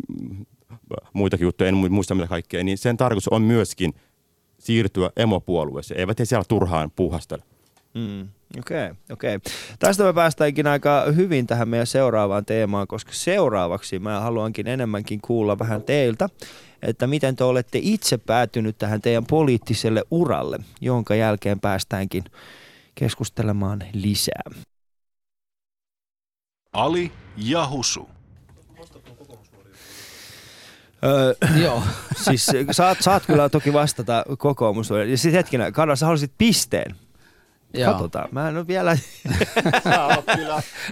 [1.13, 3.95] muitakin juttuja, en mu- muista mitä kaikkea, niin sen tarkoitus on myöskin
[4.61, 6.01] siirtyä emopuolueeseen.
[6.01, 7.43] Eivät he siellä turhaan puuhastele.
[7.95, 8.29] Mm.
[8.59, 9.37] Okei, okay, okei.
[9.37, 9.53] Okay.
[9.79, 15.59] Tästä me päästäänkin aika hyvin tähän meidän seuraavaan teemaan, koska seuraavaksi mä haluankin enemmänkin kuulla
[15.59, 16.29] vähän teiltä,
[16.83, 22.25] että miten te olette itse päätynyt tähän teidän poliittiselle uralle, jonka jälkeen päästäänkin
[22.95, 24.43] keskustelemaan lisää.
[26.73, 28.09] Ali ja Husu.
[31.05, 31.83] Öö, Joo.
[32.25, 34.91] siis saat, saat kyllä toki vastata kokoomus.
[35.11, 36.97] Ja sitten hetkinen, Karla, sä haluaisit pisteen.
[37.75, 37.93] Joo.
[37.93, 38.29] Katsotaan.
[38.33, 38.93] Mä en ole vielä...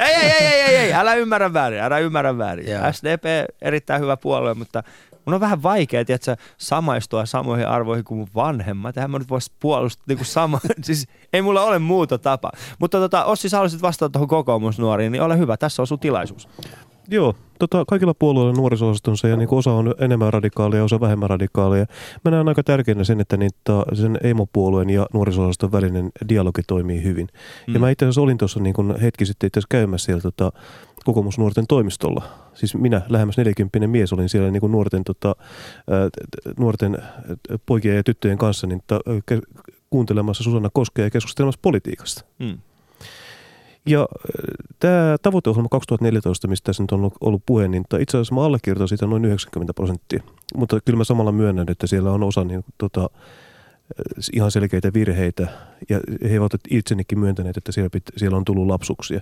[0.00, 2.70] ei, ei, ei, ei, ei, ei, älä ymmärrä väärin, älä ymmärrä väärin.
[2.70, 2.92] Joo.
[2.92, 3.24] SDP
[3.62, 4.82] erittäin hyvä puolue, mutta
[5.24, 8.96] mun on vähän vaikea, tiedätkö, samaistua samoihin arvoihin kuin mun vanhemmat.
[8.96, 12.50] Eihän mä nyt vois puolustaa niin kuin sama, siis ei mulla ole muuta tapa.
[12.78, 16.48] Mutta tota, Ossi, sä haluaisit vastata tuohon kokoomusnuoriin, niin ole hyvä, tässä on sun tilaisuus.
[17.08, 21.30] Joo, tota, kaikilla puolueilla on nuoriso-osastonsa ja niin osa on enemmän radikaalia ja osa vähemmän
[21.30, 21.86] radikaalia.
[22.24, 25.42] Mä näen aika tärkeänä sen, että niitä, sen emopuolueen ja nuoriso
[25.72, 27.28] välinen dialogi toimii hyvin.
[27.66, 27.74] Mm.
[27.74, 30.52] Ja mä itse asiassa olin tuossa niin kun hetki sitten itse käymässä siellä tota,
[31.04, 32.22] kokoomusnuorten toimistolla.
[32.54, 35.36] Siis minä, lähemmäs 40 mies, olin siellä niin kuin nuorten, tota,
[36.58, 36.98] nuorten
[37.66, 42.24] poikien ja tyttöjen kanssa niin, tota, ke- kuuntelemassa Susanna Koskea ja keskustelemassa politiikasta.
[42.38, 42.58] Mm.
[43.86, 44.08] Ja
[44.80, 49.06] tämä tavoiteohjelma 2014, mistä tässä nyt on ollut- puhe, niin itse asiassa mä allekirjoitan siitä
[49.06, 50.22] noin 90 prosenttia.
[50.56, 55.48] Mutta kyllä mä samalla myönnän, että siellä on osa niin, tota, äh, ihan selkeitä virheitä.
[55.88, 59.20] Ja he ovat itsenikin myöntäneet, että siellä, pit, siellä on tullut lapsuksia.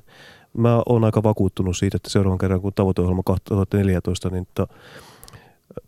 [0.56, 4.74] Mä oon aika vakuuttunut siitä, että seuraavan kerran kun tavoiteohjelma 2014 niin, tota,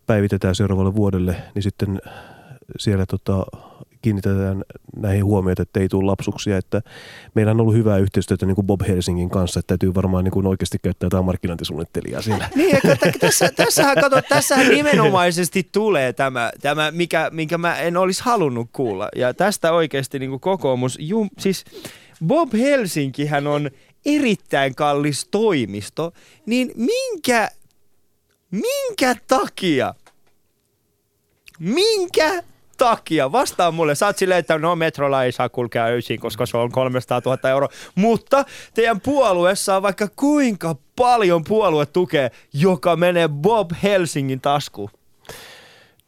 [0.07, 2.01] päivitetään seuraavalle vuodelle, niin sitten
[2.79, 3.47] siellä tota,
[4.03, 4.65] kiinnitetään
[4.97, 6.59] näihin huomioita, että ei tule lapsuksia.
[6.59, 6.83] Että
[7.35, 10.47] meillä on ollut hyvää yhteistyötä niin kuin Bob Helsingin kanssa, että täytyy varmaan niin kuin
[10.47, 12.49] oikeasti käyttää jotain markkinointisuunnittelijaa siellä.
[12.59, 17.97] Niin, ja kato, tässä, tässähän, kato, tässähän nimenomaisesti tulee tämä, tämä mikä, minkä mä en
[17.97, 19.09] olisi halunnut kuulla.
[19.17, 21.65] Ja tästä oikeasti niin kuin kokoomus, jum, siis
[22.27, 23.71] Bob Helsinkihän on
[24.07, 26.13] erittäin kallis toimisto,
[26.47, 27.49] niin minkä,
[28.51, 29.95] minkä takia,
[31.59, 32.43] minkä
[32.79, 33.33] takia?
[33.33, 33.95] Vastaa mulle.
[33.95, 37.51] Sä oot silleen, että no metrolla ei saa kulkea öisin, koska se on 300 000
[37.51, 37.69] euroa.
[37.95, 44.91] Mutta teidän puolueessa on vaikka kuinka paljon puolue tukee, joka menee Bob Helsingin taskuun.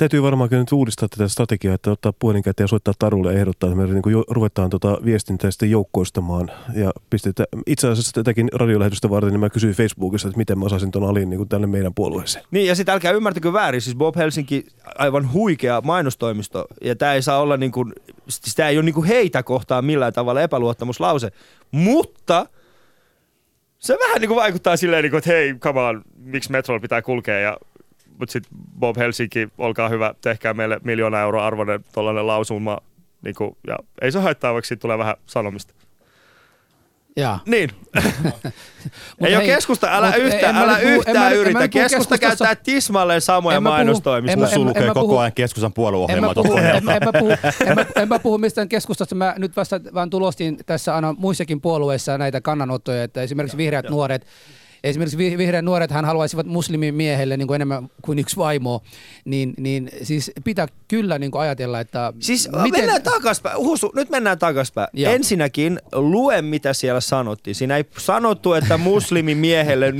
[0.00, 3.70] Täytyy varmaan kyllä nyt uudistaa tätä strategiaa, että ottaa puhelin ja soittaa Tarulle ja ehdottaa,
[3.70, 6.50] että me niin kuin ruvetaan tota viestintää sitten joukkoistamaan.
[6.74, 10.90] Ja pistetään, itse asiassa tätäkin radiolähetystä varten, niin mä kysyin Facebookissa, että miten mä osaisin
[10.90, 12.44] ton alin niin kuin tänne meidän puolueeseen.
[12.50, 14.66] Niin ja sitten älkää ymmärtäkö väärin, siis Bob Helsinki
[14.98, 17.92] aivan huikea mainostoimisto ja tämä ei saa olla niin kuin,
[18.28, 21.30] sitä ei ole niin kuin heitä kohtaan millään tavalla epäluottamuslause,
[21.70, 22.46] mutta
[23.78, 27.02] se vähän niin kuin vaikuttaa silleen, niin kuin, että hei, come on, miksi metrolla pitää
[27.02, 27.56] kulkea ja
[28.20, 32.78] mutta sitten Bob Helsinki, olkaa hyvä, tehkää meille miljoona euroa arvoinen tuollainen lausuma,
[33.22, 35.74] niin kuin, ja ei se haittaa, vaikka siitä tulee vähän sanomista.
[37.16, 37.40] Jaa.
[37.46, 37.70] Niin.
[39.26, 41.58] Ei ole hei, keskusta, älä yhtään, älä puhu- en yhtään yritä.
[41.58, 44.32] puhu Keskusta keskustassa- käyttää tismalleen samoja mä mainostoimista.
[44.32, 47.30] en mä- mä koko ajan keskustan puolueohjelmaa tuossa en, en, mä puhu,
[47.66, 49.14] en, mä, en mä puhu mistään keskustasta.
[49.14, 54.26] Mä nyt vasta vaan tulostin tässä aina muissakin puolueissa näitä kannanottoja, että esimerkiksi vihreät nuoret,
[54.84, 58.82] esimerkiksi vi- vihreät nuoret hän haluaisivat muslimin miehelle niin kuin enemmän kuin yksi vaimo,
[59.24, 62.80] niin, niin siis pitää kyllä niin kuin ajatella, että Siis Miten?
[62.80, 63.58] mennään takaspäin.
[63.58, 64.88] Husu, nyt mennään takaspäin.
[64.92, 65.12] Joo.
[65.12, 67.54] Ensinnäkin lue, mitä siellä sanottiin.
[67.54, 69.92] Siinä ei sanottu, että muslimi miehelle,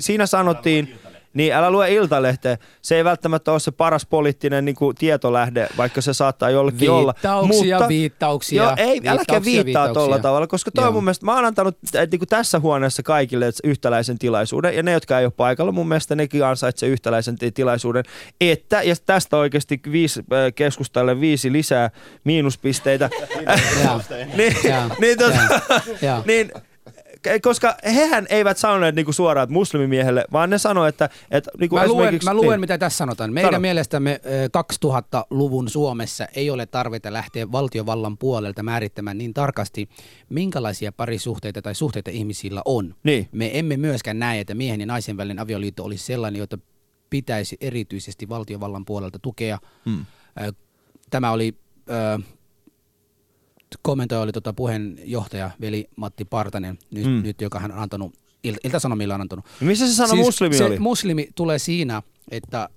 [0.00, 0.94] siinä sanottiin,
[1.34, 2.58] niin älä lue Iltalehteä.
[2.82, 7.14] Se ei välttämättä ole se paras poliittinen niin kuin, tietolähde, vaikka se saattaa jollekin olla.
[7.14, 9.94] Viittauksia, viittauksia, Joo, ei, viittauksia, viittaa viittauksia.
[9.94, 10.92] tuolla tavalla, koska toi Joo.
[10.92, 11.78] mun mielestä, mä oon antanut
[12.10, 16.14] niin kuin tässä huoneessa kaikille yhtäläisen tilaisuuden, ja ne, jotka ei ole paikalla, mun mielestä
[16.14, 18.04] nekin ansaitsee yhtäläisen ti- tilaisuuden,
[18.40, 21.90] että, ja tästä oikeasti viisi, äh, keskustalle viisi lisää
[22.24, 23.10] miinuspisteitä,
[24.36, 24.56] niin,
[25.00, 25.38] niin, tota,
[26.26, 26.52] niin
[27.42, 31.86] koska hehän eivät sanoneet niinku suoraan että muslimimiehelle, vaan ne sanoivat, että, että niinku Mä
[31.86, 32.60] luen, mä luen niin.
[32.60, 33.32] mitä tässä sanotaan.
[33.32, 33.60] Meidän Sano.
[33.60, 34.48] mielestämme ö,
[34.86, 39.88] 2000-luvun Suomessa ei ole tarvetta lähteä valtiovallan puolelta määrittämään niin tarkasti,
[40.28, 42.94] minkälaisia parisuhteita tai suhteita ihmisillä on.
[43.02, 43.28] Niin.
[43.32, 46.58] Me emme myöskään näe, että miehen ja naisen välinen avioliitto olisi sellainen, jota
[47.10, 49.58] pitäisi erityisesti valtiovallan puolelta tukea.
[49.84, 50.06] Mm.
[50.42, 50.52] Ö,
[51.10, 51.54] Tämä oli,
[53.74, 57.22] ö, kommentoija oli tota puheenjohtaja veli Matti Partanen, nyt, Mm.
[57.22, 58.14] nyt joka hän on antanut,
[58.48, 60.78] Il- Ilta-Sanomilla on antanut Missä se sana muslimi se oli?
[60.78, 62.68] muslimi tulee siinä, että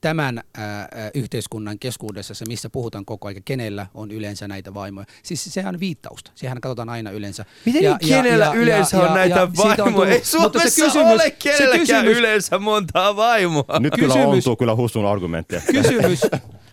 [0.00, 5.06] tämän ää, yhteiskunnan keskuudessa, se missä puhutaan koko ajan, kenellä on yleensä näitä vaimoja.
[5.22, 6.30] Siis sehän on viittausta.
[6.34, 7.44] Sehän katsotaan aina yleensä.
[7.64, 10.12] Miten niin kenellä yleensä on näitä siitä on vaimoja?
[10.12, 13.78] Ei tullut- mutta se Suomessa kysymys- ole se kenelläkään kysymys- yleensä montaa vaimoa.
[13.80, 15.62] Nyt kyllä Kysymys- ontuu kyllä Hussun argumentteja.
[15.72, 16.20] Kysymys,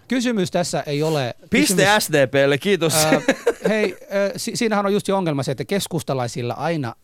[0.09, 1.35] kysymys tässä ei ole...
[1.49, 2.93] Piste kysymys, SDPlle, kiitos.
[2.93, 3.21] Ää,
[3.69, 6.95] hei, ää, si- siinähän on just jo ongelma se, että keskustalaisilla aina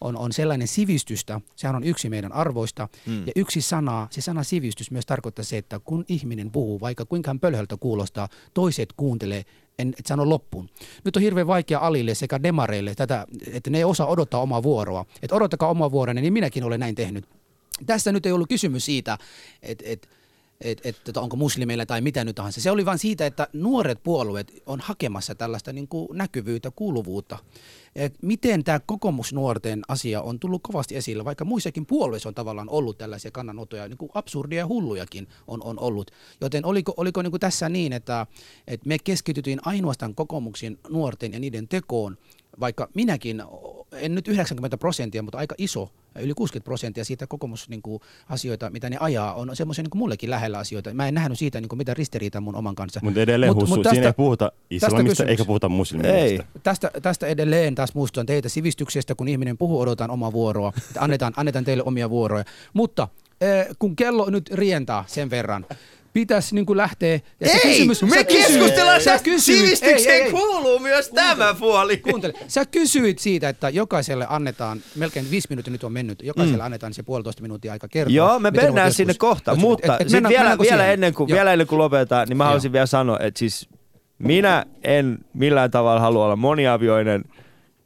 [0.00, 3.26] on, on sellainen sivistystä, sehän on yksi meidän arvoista, mm.
[3.26, 7.30] ja yksi sana, se sana sivistys myös tarkoittaa se, että kun ihminen puhuu, vaikka kuinka
[7.30, 9.44] hän pölhöltä kuulostaa, toiset kuuntelee,
[9.78, 10.68] en et sano loppuun.
[11.04, 15.04] Nyt on hirveän vaikea alille sekä demareille tätä, että ne ei osaa odottaa omaa vuoroa.
[15.22, 17.24] Että odottakaa omaa vuoronne, niin minäkin olen näin tehnyt.
[17.86, 19.18] Tässä nyt ei ollut kysymys siitä,
[19.62, 20.08] että et,
[20.60, 22.60] et, et, onko muslimeilla tai mitä nyt tahansa.
[22.60, 27.38] Se oli vain siitä, että nuoret puolueet on hakemassa tällaista niin kuin näkyvyyttä, kuuluvuutta.
[27.96, 32.98] Et miten tämä kokoomusnuorten asia on tullut kovasti esille, vaikka muissakin puolueissa on tavallaan ollut
[32.98, 36.10] tällaisia kannanottoja, niin kuin absurdia ja hullujakin on, on ollut.
[36.40, 38.26] Joten oliko, oliko niin kuin tässä niin, että,
[38.66, 42.18] että me keskitytyin ainoastaan kokoomuksen nuorten ja niiden tekoon,
[42.60, 43.42] vaikka minäkin,
[43.92, 45.90] en nyt 90 prosenttia, mutta aika iso,
[46.20, 49.98] yli 60 prosenttia siitä kokoomus niin kuin, asioita, mitä ne ajaa, on semmoisia niin kuin
[49.98, 50.94] mullekin lähellä asioita.
[50.94, 53.00] Mä en nähnyt siitä niin kuin, mitään ristiriitaa mun oman kanssa.
[53.02, 56.16] Mutta edelleen Mut- Hussu, mut siinä tästä- ei puhuta islamista eikä puhuta muslimiista.
[56.18, 56.40] Ei.
[56.62, 60.72] Tästä, tästä edelleen taas muistutan teitä sivistyksestä, kun ihminen puhuu, odotan omaa vuoroa.
[60.98, 62.44] Annetaan, annetaan teille omia vuoroja.
[62.72, 63.08] Mutta
[63.40, 65.66] eh, kun kello nyt rientää sen verran,
[66.20, 67.20] pitäisi niin kuin lähteä...
[67.40, 70.30] Ja se Ei, kysymys- me keskustellaan sä kysyit- Sivistykseen ei, ei, ei.
[70.30, 71.96] kuuluu myös tämä puoli.
[71.96, 72.34] Kuuntele.
[72.48, 76.64] Sä kysyit siitä, että jokaiselle annetaan, melkein viisi minuuttia nyt on mennyt, jokaiselle mm.
[76.64, 78.14] annetaan se puolitoista minuuttia aika kertoa.
[78.14, 81.36] Joo, me mennään sinne kohta, mutta Et- et mennään- vielä, mennäänkö vielä, ennen kuin, Joo.
[81.36, 82.48] vielä ennen kuin lopetetaan, niin mä Joo.
[82.48, 83.68] haluaisin vielä sanoa, että siis
[84.18, 87.24] minä en millään tavalla halua olla moniavioinen.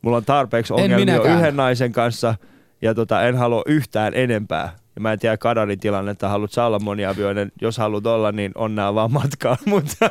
[0.03, 2.35] Mulla on tarpeeksi ongelmia yhden naisen kanssa
[2.83, 4.77] ja tota, en halua yhtään enempää.
[4.95, 7.53] Ja mä en tiedä Kadarin tilannetta, haluat olla moniavioinen.
[7.61, 9.57] Jos haluat olla, niin onnea vaan matkaan.
[9.67, 10.11] Mutta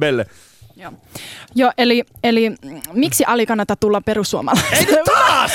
[0.00, 0.26] Belle.
[0.76, 0.92] Joo,
[1.54, 4.78] Joo eli, eli mm, miksi Ali kannattaa tulla perussuomalaiseen?
[4.78, 5.52] Ei nyt taas!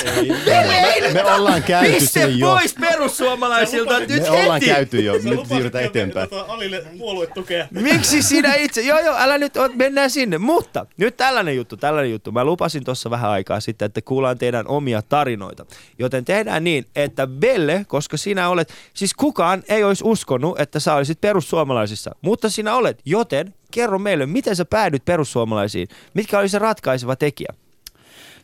[1.14, 2.48] Me ollaan käyty Piste jo.
[2.48, 4.66] pois perussuomalaisilta nyt Me ollaan heti!
[4.66, 5.14] käyty jo.
[5.14, 6.30] Nyt siirrytään eteenpäin.
[6.48, 7.68] Alille puoluetukea.
[7.72, 8.82] Miksi sinä itse?
[8.82, 10.38] Joo, joo, älä nyt, mennään sinne.
[10.38, 12.32] Mutta nyt tällainen juttu, tällainen juttu.
[12.32, 15.66] Mä lupasin tuossa vähän aikaa sitten, että kuullaan teidän omia tarinoita.
[16.00, 20.94] Joten tehdään niin, että Belle, koska sinä olet, siis kukaan ei olisi uskonut, että sä
[20.94, 23.02] olisit perussuomalaisissa, mutta sinä olet.
[23.06, 25.88] Joten kerro meille, miten sä päädyt perussuomalaisiin?
[26.14, 27.54] Mitkä oli se ratkaiseva tekijä?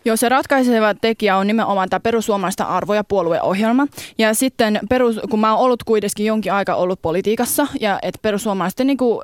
[0.07, 3.87] Joo, se ratkaiseva tekijä on nimenomaan tämä perussuomalaista arvo- ja puolueohjelma.
[4.17, 8.87] Ja sitten, perus, kun mä oon ollut kuitenkin jonkin aika ollut politiikassa ja et perussuomalaisten
[8.87, 9.21] niin kuin,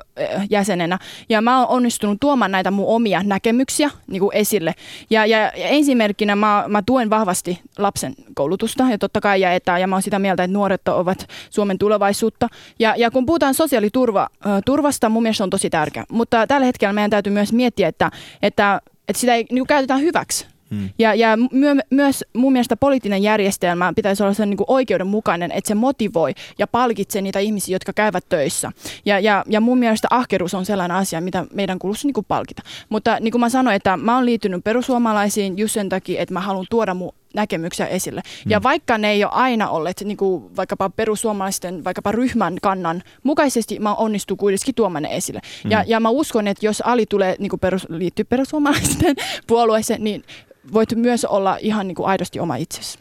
[0.50, 4.74] jäsenenä, ja mä oon onnistunut tuomaan näitä mun omia näkemyksiä niin kuin esille.
[5.10, 9.86] Ja, ja, ja ensimerkkinä mä, mä tuen vahvasti lapsen koulutusta ja totta kai ja ja
[9.86, 12.48] mä oon sitä mieltä, että nuoret ovat Suomen tulevaisuutta.
[12.78, 16.04] Ja, ja kun puhutaan sosiaaliturvasta, mun mielestä se on tosi tärkeä.
[16.12, 18.10] Mutta tällä hetkellä meidän täytyy myös miettiä, että,
[18.42, 20.88] että, että sitä ei niin käytetään hyväksi Hmm.
[20.98, 25.68] Ja, ja myö, myös mun mielestä poliittinen järjestelmä pitäisi olla se niin kuin oikeudenmukainen, että
[25.68, 28.72] se motivoi ja palkitsee niitä ihmisiä, jotka käyvät töissä.
[29.04, 32.62] Ja, ja, ja mun mielestä ahkeruus on sellainen asia, mitä meidän kuuluisi niin kuin palkita.
[32.88, 36.40] Mutta niin kuin mä sanoin, että mä oon liittynyt perussuomalaisiin just sen takia, että mä
[36.40, 38.22] haluan tuoda mun näkemyksiä esille.
[38.44, 38.50] Mm.
[38.50, 43.78] Ja vaikka ne ei ole aina olleet niin kuin vaikkapa perussuomalaisten, vaikkapa ryhmän kannan mukaisesti,
[43.78, 45.40] mä onnistun kuitenkin tuomaan ne esille.
[45.64, 45.70] Mm.
[45.70, 49.16] Ja, ja mä uskon, että jos Ali tulee niin kuin perus, liittyy perussuomalaisten
[49.46, 50.24] puolueeseen, niin
[50.72, 52.98] voit myös olla ihan niin kuin aidosti oma itsesi.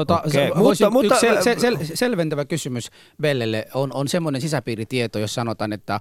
[0.00, 0.30] Tota, okay.
[0.30, 2.90] se, mutta, mutta, yksi sel, sel, sel, selventävä kysymys
[3.22, 6.00] Bellelle on, on semmoinen sisäpiiritieto, jos sanotaan, että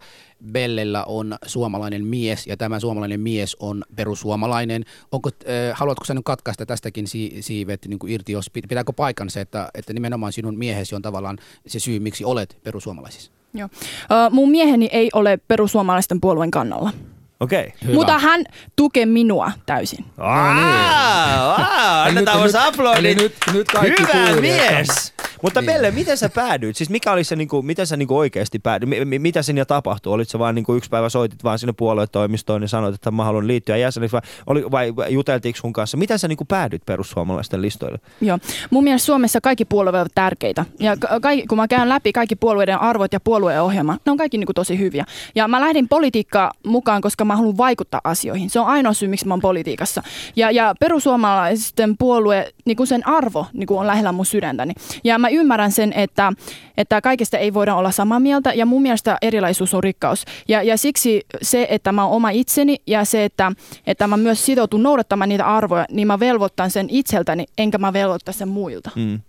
[0.51, 4.85] Bellellä on suomalainen mies ja tämä suomalainen mies on perussuomalainen.
[5.11, 9.41] Onko, äh, haluatko sä nyt katkaista tästäkin si, siivet niin kuin irti, jos pitääkö paikansa,
[9.41, 11.37] että, että nimenomaan sinun miehesi on tavallaan
[11.67, 13.31] se syy, miksi olet perussuomalaisissa?
[13.53, 13.69] Joo.
[13.73, 16.91] Uh, mun mieheni ei ole perussuomalaisten puolueen kannalla.
[17.39, 17.73] Okei.
[17.81, 17.95] Okay.
[17.95, 18.43] Mutta hän
[18.75, 20.05] tukee minua täysin.
[20.17, 20.75] Aa, no niin.
[20.75, 23.17] aa, annetaan nyt, aplodit.
[23.17, 24.41] Nyt, nyt kaikki Hyvä kuulijat.
[24.41, 25.13] mies.
[25.41, 25.73] Mutta niin.
[25.73, 26.77] Belle, miten sä päädyit?
[26.77, 28.89] Siis mikä oli se, niin kuin, miten sä niin oikeasti päädyit?
[29.07, 30.13] M- mitä sinne tapahtui?
[30.13, 33.47] Olit sä vaan niin yksi päivä soitit vaan sinne puoluetoimistoon ja sanoit, että mä haluan
[33.47, 35.97] liittyä jäseneksi vai, oli, vai juteltiinko sun kanssa?
[35.97, 37.99] Miten sä niin päädyit perussuomalaisten listoille?
[38.21, 38.39] Joo.
[38.69, 40.65] Mun mielestä Suomessa kaikki puolueet ovat tärkeitä.
[40.79, 44.47] Ja ka- kun mä käyn läpi kaikki puolueiden arvot ja puolueohjelma, ne on kaikki niin
[44.55, 45.05] tosi hyviä.
[45.35, 48.49] Ja mä lähdin politiikkaan mukaan, koska mä haluan vaikuttaa asioihin.
[48.49, 50.03] Se on ainoa syy, miksi mä oon politiikassa.
[50.35, 54.73] Ja, ja perussuomalaisten puolue, niin kuin sen arvo niin kuin on lähellä mun sydäntäni.
[55.03, 56.33] Ja mä ymmärrän sen, että,
[56.77, 60.25] että kaikesta ei voida olla samaa mieltä ja mun mielestä erilaisuus on rikkaus.
[60.47, 63.51] Ja, ja siksi se, että mä oon oma itseni ja se, että,
[63.87, 68.33] että mä myös sitoutun noudattamaan niitä arvoja, niin mä velvoittan sen itseltäni, enkä mä velvoittaa
[68.33, 68.91] sen muilta.
[68.95, 69.19] Mm.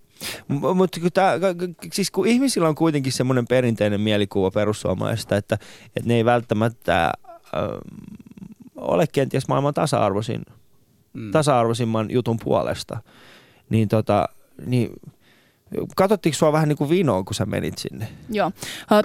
[0.48, 1.10] Mutta kun,
[1.92, 5.58] siis kun ihmisillä on kuitenkin semmoinen perinteinen mielikuva perussuomalaisista, että,
[5.96, 7.12] että ne ei välttämättä äh,
[8.76, 10.42] ole kenties maailman tasa-arvoisin,
[11.12, 11.30] mm.
[11.30, 12.98] tasa-arvoisimman jutun puolesta,
[13.70, 14.28] niin, tota,
[14.66, 14.90] niin
[15.96, 18.08] Katsottiinko sua vähän niin kuin vinoon, kun sä menit sinne?
[18.30, 18.52] Joo.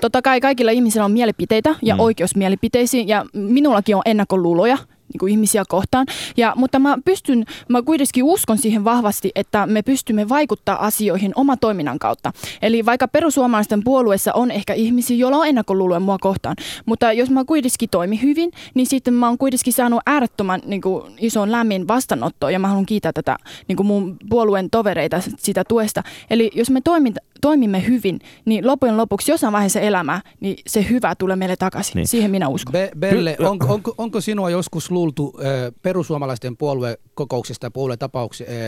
[0.01, 1.99] Totta kai kaikilla ihmisillä on mielipiteitä ja mm.
[1.99, 4.77] oikeus mielipiteisiin ja minullakin on ennakkoluuloja
[5.13, 6.05] niin kuin ihmisiä kohtaan.
[6.37, 11.57] Ja, mutta mä pystyn, mä kuitenkin uskon siihen vahvasti, että me pystymme vaikuttaa asioihin oma
[11.57, 12.31] toiminnan kautta.
[12.61, 17.45] Eli vaikka perussuomalaisten puolueessa on ehkä ihmisiä, joilla on ennakkoluuloja mua kohtaan, mutta jos mä
[17.45, 22.51] kuitenkin toimin hyvin, niin sitten mä oon kuitenkin saanut äärettömän niin kuin, ison lämmin vastaanottoa
[22.51, 23.37] ja mä haluan kiittää tätä
[23.67, 26.03] niin kuin mun puolueen tovereita sitä tuesta.
[26.29, 31.15] Eli jos me toimin, toimimme hyvin, niin loppujen lopuksi jossain vaiheessa elämää, niin se hyvä
[31.15, 31.95] tulee meille takaisin.
[31.95, 32.07] Niin.
[32.07, 32.71] Siihen minä uskon.
[32.71, 35.33] Be- Belle, on, onko, onko sinua joskus luultu
[35.81, 37.71] perussuomalaisten puoluekokouksesta ja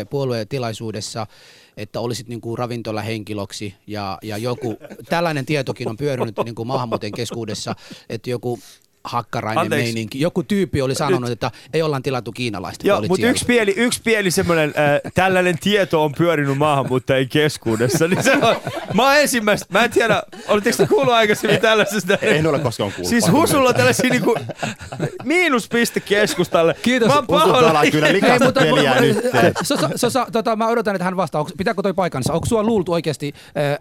[0.10, 1.28] puoluetilaisuudessa,
[1.78, 4.78] että olisit niin kuin ravintolahenkilöksi ja, ja joku,
[5.10, 7.76] tällainen tietokin on pyörinyt niin kuin maahanmuuteen keskuudessa,
[8.10, 8.60] että joku
[9.08, 9.86] hakkarainen Anteeksi.
[9.86, 10.20] meininki.
[10.20, 11.32] Joku tyyppi oli sanonut, Nyt.
[11.32, 12.88] että ei ollaan tilattu kiinalaista.
[12.88, 18.08] Joo, mutta yksi pieni, yksi pieni semmoinen, äh, tällainen tieto on pyörinyt maahanmuuttajien keskuudessa.
[18.08, 18.56] Niin se on,
[18.94, 22.18] mä oon ensimmäistä, mä en tiedä, oletteko te kuullut aikaisemmin tällaisesta?
[22.22, 23.10] En ole koskaan kuullut.
[23.10, 24.36] Siis Husulla tällaisia niinku,
[25.24, 26.76] miinuspiste keskustalle.
[26.82, 27.08] Kiitos.
[27.08, 27.82] Mä oon pahoilla.
[27.92, 29.18] kyllä likasta peliä nyt.
[29.64, 31.42] So, so, so, tota, mä odotan, että hän vastaa.
[31.42, 32.34] Onko, pitääkö toi paikansa?
[32.34, 33.34] Onko sua luultu oikeasti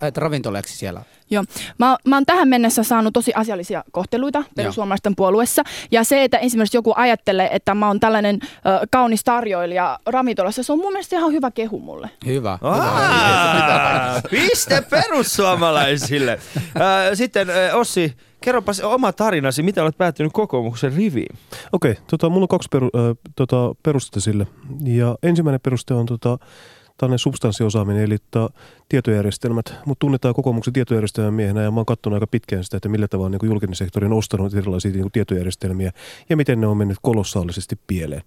[0.03, 1.03] äh, ravintolaksi siellä?
[1.31, 1.45] Joo.
[1.79, 5.63] Mä, mä oon tähän mennessä saanut tosi asiallisia kohteluita perussuomalaisten puolueessa.
[5.91, 10.73] Ja se, että esimerkiksi joku ajattelee, että mä oon tällainen äh, kaunis tarjoilija ravintolassa, se
[10.73, 12.11] on mun mielestä ihan hyvä kehu mulle.
[12.27, 12.59] Hyvä.
[12.63, 16.39] Aa, piste perussuomalaisille.
[17.15, 21.37] Sitten Ossi, Kerropa oma tarinasi, miten olet päättynyt kokoomuksen riviin?
[21.73, 24.47] Okei, okay, tota, mulla on kaksi peru, äh, tota, perustetta sille.
[24.85, 26.39] Ja ensimmäinen peruste on tota,
[26.97, 28.17] tällainen substanssiosaaminen, eli
[28.89, 29.75] tietojärjestelmät.
[29.87, 33.31] Mutta tunnetaan kokoomuksen tietojärjestelmän miehenä ja mä oon katsonut aika pitkään sitä, että millä tavalla
[33.31, 35.93] niin julkinen sektori on ostanut erilaisia niin tietojärjestelmiä
[36.29, 38.23] ja miten ne on mennyt kolossaalisesti pieleen.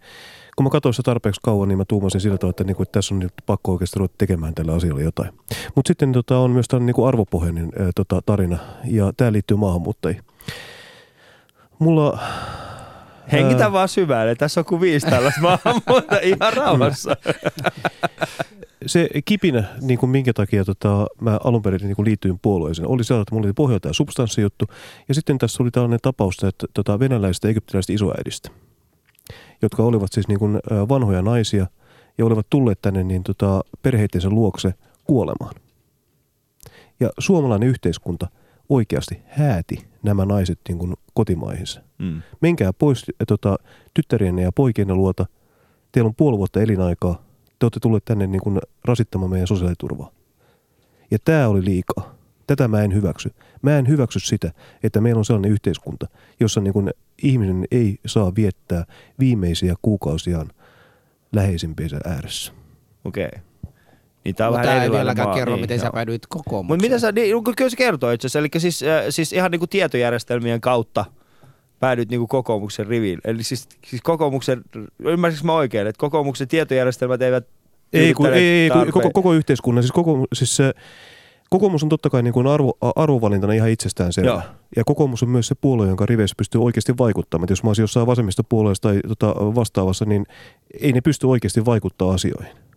[0.55, 2.91] Kun mä katsoin sitä tarpeeksi kauan, niin mä tuumasin sillä tavalla, että, niin kuin, että
[2.91, 5.34] tässä on niin pakko oikeasti ruveta tekemään tällä asialla jotain.
[5.76, 10.24] Mutta sitten tota, on myös tällainen niin arvopohjainen tota, tarina ja tämä liittyy maahanmuuttajiin.
[11.80, 12.20] Mulla
[13.32, 14.36] Hengitä vaan syvälle.
[14.36, 17.15] Tässä on kuin viisi tällaista maahanmuutta ihan rauhassa.
[18.86, 23.03] se kipinä, niin kuin minkä takia tota, mä alun perin niin kuin liityin puolueeseen, oli
[23.03, 24.65] se, että mulla oli pohjalla tämä substanssijuttu.
[25.07, 28.49] Ja sitten tässä oli tällainen tapaus että, tota, venäläisistä egyptiläisistä isoäidistä,
[29.61, 30.59] jotka olivat siis niin kuin,
[30.89, 31.67] vanhoja naisia
[32.17, 34.73] ja olivat tulleet tänne niin, tota, perheitensä luokse
[35.03, 35.55] kuolemaan.
[36.99, 38.27] Ja suomalainen yhteiskunta
[38.69, 41.81] oikeasti hääti nämä naiset niin kuin kotimaihinsa.
[41.97, 42.21] Mm.
[42.41, 43.57] Menkää pois tota,
[43.93, 45.25] tyttärienne ja poikienne luota.
[45.91, 47.29] Teillä on puoli vuotta elinaikaa
[47.59, 50.11] te olette tulleet tänne niin kuin rasittamaan meidän sosiaaliturvaa.
[51.11, 52.15] Ja tämä oli liikaa.
[52.47, 53.31] Tätä mä en hyväksy.
[53.61, 54.51] Mä en hyväksy sitä,
[54.83, 56.07] että meillä on sellainen yhteiskunta,
[56.39, 56.89] jossa niin kuin
[57.23, 58.85] ihminen ei saa viettää
[59.19, 60.49] viimeisiä kuukausiaan
[61.31, 62.51] läheisimpiensä ääressä.
[63.05, 63.25] Okei.
[63.25, 63.48] Okay.
[64.30, 65.36] Niin tää on Mutta vähän tämä ei erilainen vieläkään maa.
[65.36, 65.91] kerro, niin, miten sä joo.
[65.91, 66.77] päädyit kokoomukseen.
[66.77, 69.67] Mutta mitä sä, niin, kyllä se kertoo itse asiassa, eli siis, äh, siis ihan niinku
[69.67, 71.05] tietojärjestelmien kautta
[71.80, 73.19] päädyit niinku kokoomuksen riviin.
[73.25, 74.61] Eli siis, siis kokoomuksen,
[74.99, 77.47] ymmärsinkö mä oikein, että kokoomuksen tietojärjestelmät eivät
[77.93, 80.73] Ei, kun, ei, ei kun, koko, koko yhteiskunnan, siis, koko, siis se,
[81.49, 84.30] kokoomus on totta kai niin kuin arvo, arvovalintana ihan itsestään selvä.
[84.30, 84.41] Joo.
[84.75, 87.45] Ja kokoomus on myös se puolue, jonka riveissä pystyy oikeasti vaikuttamaan.
[87.45, 90.25] Et jos mä olisin jossain vasemmistopuolueessa tai tota, vastaavassa, niin
[90.82, 92.68] ei ne pysty oikeasti vaikuttaa asioihin.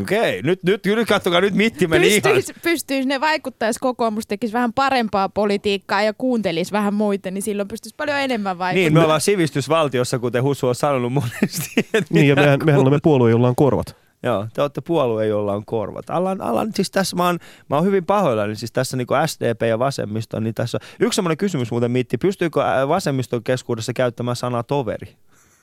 [0.00, 2.32] Okei, nyt, nyt, nyt kattokaa, nyt mitti meni ihan.
[2.34, 7.42] Pystyis, pystyis ne vaikuttaa, jos kokoomus tekisi vähän parempaa politiikkaa ja kuuntelisi vähän muita, niin
[7.42, 8.82] silloin pystyisi paljon enemmän vaikuttaa.
[8.82, 11.88] Niin, me ollaan sivistysvaltiossa, kuten Husu on sanonut monesti.
[12.10, 13.96] Niin, ja mehän, mehän olemme puolue, jolla on korvat.
[14.22, 16.10] Joo, te olette puolue, jolla on korvat.
[16.10, 17.38] Alan, alan, siis tässä mä oon,
[17.70, 21.70] mä oon hyvin pahoillani, siis tässä niin SDP ja vasemmisto, niin tässä yksi semmoinen kysymys
[21.70, 25.16] muuten Mitti, pystyykö ää, vasemmiston keskuudessa käyttämään sanaa toveri?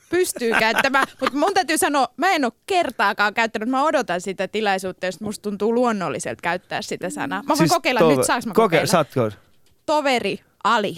[0.10, 5.05] Pystyy käyttämään, mutta mun täytyy sanoa, mä en ole kertaakaan käyttänyt, mä odotan sitä tilaisuutta,
[5.05, 7.39] jos musta tuntuu luonnolliselta käyttää sitä sanaa.
[7.43, 8.86] Mä voin siis kokeilla tove- nyt, saaks mä Koke- kokeilla?
[8.88, 9.30] Saatko?
[9.86, 10.97] Toveri Ali.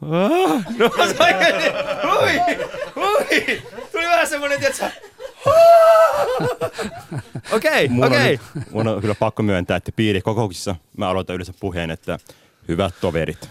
[0.00, 1.54] No, se oikein,
[2.02, 2.56] hui,
[2.96, 3.62] hui,
[3.92, 4.90] tuli vähän semmoinen, tietsä,
[7.52, 8.40] Okei, Mun, okei.
[8.56, 12.18] on, mun on kyllä pakko myöntää, että piirikokouksissa mä aloitan yleensä puheen, että
[12.68, 13.50] hyvät toverit.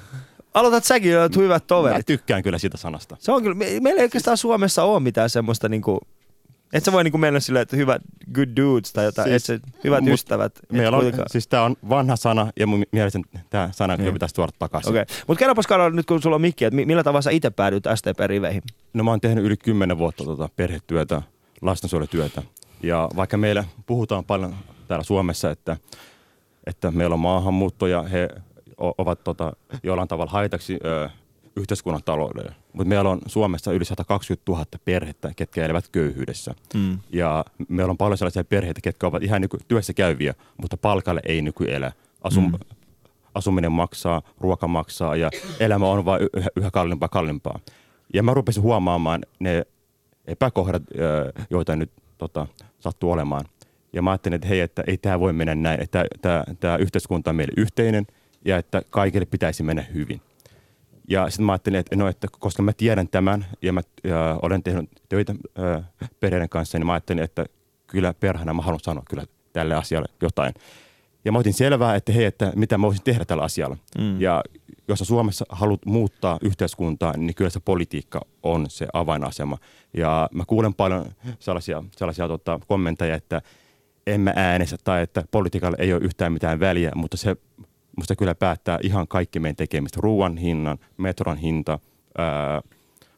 [0.54, 2.06] Aloitat säkin, olet hyvät Mä toverit.
[2.06, 3.16] tykkään kyllä siitä sanasta.
[3.20, 6.00] Se on kyllä, me, meillä ei oikeastaan Suomessa ole mitään semmoista niinku,
[6.74, 8.02] et sä voi niinku mennä silleen, että hyvät
[8.34, 10.60] good dudes tai jotain, Siis- et se, hyvät mut ystävät.
[10.72, 13.20] Meillä on, kuitenkaan- siis tää on vanha sana ja mun mielestä
[13.50, 14.14] tämä sana kyllä Niin.
[14.14, 14.90] pitäisi tuoda takaisin.
[14.90, 15.16] Okei, okay.
[15.28, 17.84] mutta kerropas Karol nyt kun sulla on mikki, että mi- millä tavalla sä itse päädyit
[17.96, 18.62] STP-riveihin?
[18.94, 21.22] No mä oon tehnyt yli 10 vuotta tota perhetyötä,
[21.62, 22.42] lastensuojelutyötä.
[22.84, 24.56] Ja vaikka meillä puhutaan paljon
[24.88, 25.78] täällä Suomessa, että,
[26.68, 28.30] että meillä on maahanmuutto ja he
[28.78, 29.54] ovat tota,
[29.84, 31.10] jollain tavalla haitaksi ö,
[31.56, 32.56] yhteiskunnan taloudelle.
[32.74, 36.56] Mutta meillä on Suomessa yli 120 000 perhettä, ketkä elävät köyhyydessä.
[36.74, 37.00] Mm.
[37.10, 41.42] Ja meillä on paljon sellaisia perheitä, ketkä ovat ihan nyky- työssä käyviä, mutta palkalle ei
[41.42, 41.92] nyky elä.
[42.24, 42.60] Asum, Mm.
[43.34, 47.60] Asuminen maksaa, ruoka maksaa ja elämä on vain yhä, yhä kalliimpaa kalliimpaa.
[48.14, 49.64] Ja mä rupesin huomaamaan ne
[50.28, 50.84] epäkohdat,
[51.50, 52.48] joita nyt tota,
[52.80, 53.46] sattuu olemaan.
[53.94, 56.06] Ja mä ajattelin, että hei, että ei tämä voi mennä näin, että
[56.60, 58.08] tämä yhteiskunta on meille yhteinen
[58.48, 60.22] ja että kaikille pitäisi mennä hyvin.
[61.10, 64.64] Ja sitten mä ajattelin, että, no, että koska mä tiedän tämän ja mä ja olen
[64.64, 65.84] tehnyt töitä ö,
[66.20, 67.46] perheiden kanssa, niin mä ajattelin, että
[67.88, 70.54] kyllä perhana mä haluan sanoa kyllä tälle asialle jotain.
[71.26, 73.78] Ja mä otin selvää, että hei, että mitä mä voisin tehdä tällä asialla.
[73.98, 74.22] Mm.
[74.22, 74.44] Ja
[74.88, 79.58] jos sä Suomessa haluat muuttaa yhteiskuntaa, niin kyllä se politiikka on se avainasema.
[79.94, 81.06] Ja mä kuulen paljon
[81.40, 83.42] sellaisia, sellaisia tota, kommentteja, että
[84.08, 87.36] en mä äänestä tai että politiikalle ei ole yhtään mitään väliä, mutta se
[87.98, 90.00] musta kyllä päättää ihan kaikki meidän tekemistä.
[90.02, 91.80] Ruoan hinnan, metron hinta,
[92.18, 92.62] ää,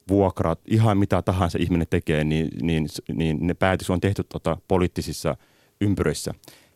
[0.09, 5.36] vuokrat, ihan mitä tahansa ihminen tekee, niin, niin, niin ne päätös on tehty tota, poliittisissa
[5.82, 6.34] ympyröissä.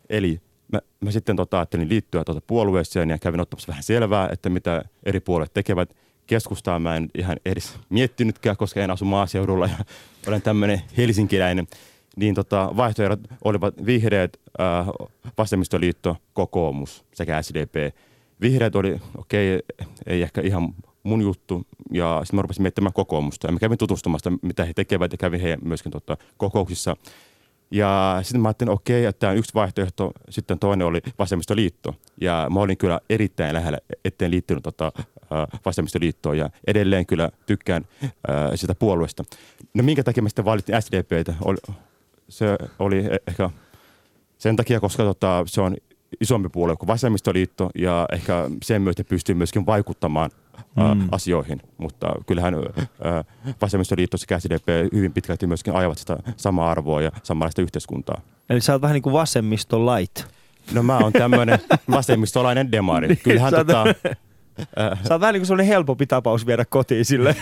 [0.10, 0.42] Eli
[0.72, 4.84] mä, mä sitten tota, ajattelin liittyä tota puolueeseen ja kävin ottamassa vähän selvää, että mitä
[5.04, 5.96] eri puolueet tekevät.
[6.28, 9.86] Keskustaa mä en ihan edes miettinytkään, koska en asu maaseudulla ja
[10.28, 11.68] olen tämmöinen helsinkiläinen.
[12.16, 14.88] Niin tota, vaihtoehdot olivat vihreät, äh,
[15.38, 17.96] vasemmistoliitto, kokoomus sekä SDP.
[18.42, 20.74] Vihreät oli, okei, okay, ei ehkä ihan
[21.04, 21.68] mun juttu.
[21.92, 23.48] Ja sitten mä rupesin miettimään kokoomusta.
[23.48, 26.96] Ja mä kävin tutustumasta, mitä he tekevät ja kävin heidän myöskin tota, kokouksissa.
[27.72, 30.12] Ja sitten mä ajattelin, okei, että tämä on yksi vaihtoehto.
[30.30, 31.96] Sitten toinen oli vasemmistoliitto.
[32.22, 34.92] Ja mä olin kyllä erittäin lähellä, etten liittynyt tota,
[35.66, 36.38] vasemmistoliittoon.
[36.38, 38.12] Ja edelleen kyllä tykkään äh,
[38.56, 39.24] sitä puolueesta.
[39.74, 41.34] No minkä takia mä sitten valittiin SDPtä?
[41.46, 41.58] Oli,
[42.30, 43.50] se oli e- ehkä
[44.44, 45.76] sen takia, koska tota, se on
[46.22, 50.30] isompi puolue kuin vasemmistoliitto ja ehkä sen myötä pystyy myöskin vaikuttamaan
[50.76, 50.84] mm.
[50.84, 51.08] Mm.
[51.12, 51.62] asioihin.
[51.78, 52.56] Mutta kyllähän
[53.04, 53.24] ää,
[53.62, 58.22] vasemmistoliitto sekä SDP hyvin pitkälti myöskin ajavat sitä samaa arvoa ja samanlaista yhteiskuntaa.
[58.50, 60.24] Eli sä oot vähän niin kuin vasemmisto light.
[60.74, 61.60] No mä oon tämmöinen
[61.92, 63.16] vasemmistolainen demari.
[63.16, 63.84] Kyllähän Sä oot- tota,
[65.08, 67.36] Sä oot vähän niin kuin sellainen helpompi tapaus viedä kotiin sille.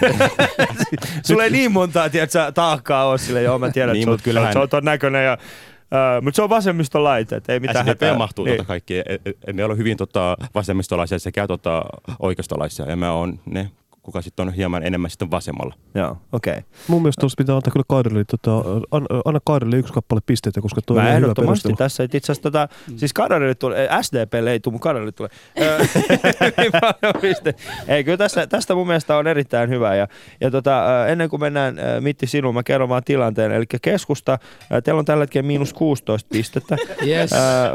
[1.28, 3.42] Sulla ei niin montaa, tiedätkö, taakkaa ole sille.
[3.42, 5.38] Joo, mä tiedän, Niin, että se on- kyllähän- on ton näköinen ja
[6.22, 8.58] Mutta se on vasemmisto light, et ei mitään SDP mahtuu niin.
[8.58, 8.98] tota kaikki.
[8.98, 11.84] E- e- Me ollaan hyvin tota, vasemmistolaisia sekä tota,
[12.20, 13.72] oikeistolaisia ja mä oon ne,
[14.04, 15.76] kuka sitten on hieman enemmän sitten vasemmalla.
[15.96, 16.52] Joo, okei.
[16.52, 16.64] Okay.
[16.88, 18.58] Mun mielestä tuossa pitää antaa kyllä Kaiderille, tota,
[18.92, 21.76] an, anna Kaiderille yksi kappale pisteitä, koska toi Mä on hyvä ehdottomasti perustelu.
[21.76, 25.30] tässä, että itse asiassa tota, siis Kadarille tulee, eh, SDPlle ei tule, mutta Kadarille tulee.
[25.62, 25.78] Ö,
[26.58, 27.56] niin paljon piste.
[27.88, 29.96] Ei, kyllä tästä, tästä mun mielestä on erittäin hyvä.
[29.96, 30.08] Ja,
[30.42, 33.52] ja tota, ennen kuin mennään Mitti sinuun, mä kerron vaan tilanteen.
[33.52, 34.40] Eli keskusta,
[34.84, 36.78] teillä on tällä hetkellä miinus 16 pistettä.
[37.06, 37.32] Yes.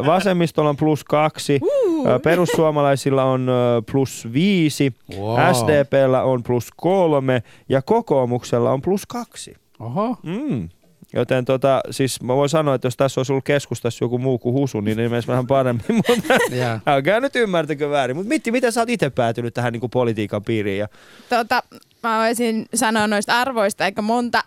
[0.07, 1.61] Vasemmistolla on plus kaksi,
[2.07, 3.51] Ö, perussuomalaisilla on
[3.93, 5.39] plus viisi, Wow.
[5.53, 9.55] SDPllä on plus kolme ja kokoomuksella on plus kaksi.
[9.81, 10.17] Oho.
[10.23, 10.69] Mm.
[11.13, 14.53] Joten tota, siis mä voin sanoa, että jos tässä olisi ollut keskustassa joku muu kuin
[14.53, 15.85] Husu, niin ne menisi vähän paremmin.
[15.97, 16.81] Mutta Ja.
[16.87, 18.17] älkää nyt ymmärtäkö väärin.
[18.17, 20.79] Mutta Mitti, miten sä oot itse päätynyt tähän niin kuin politiikan piiriin?
[20.79, 20.89] Ja...
[21.29, 21.63] Tota,
[22.03, 24.45] mä voisin sanoa noista arvoista aika monta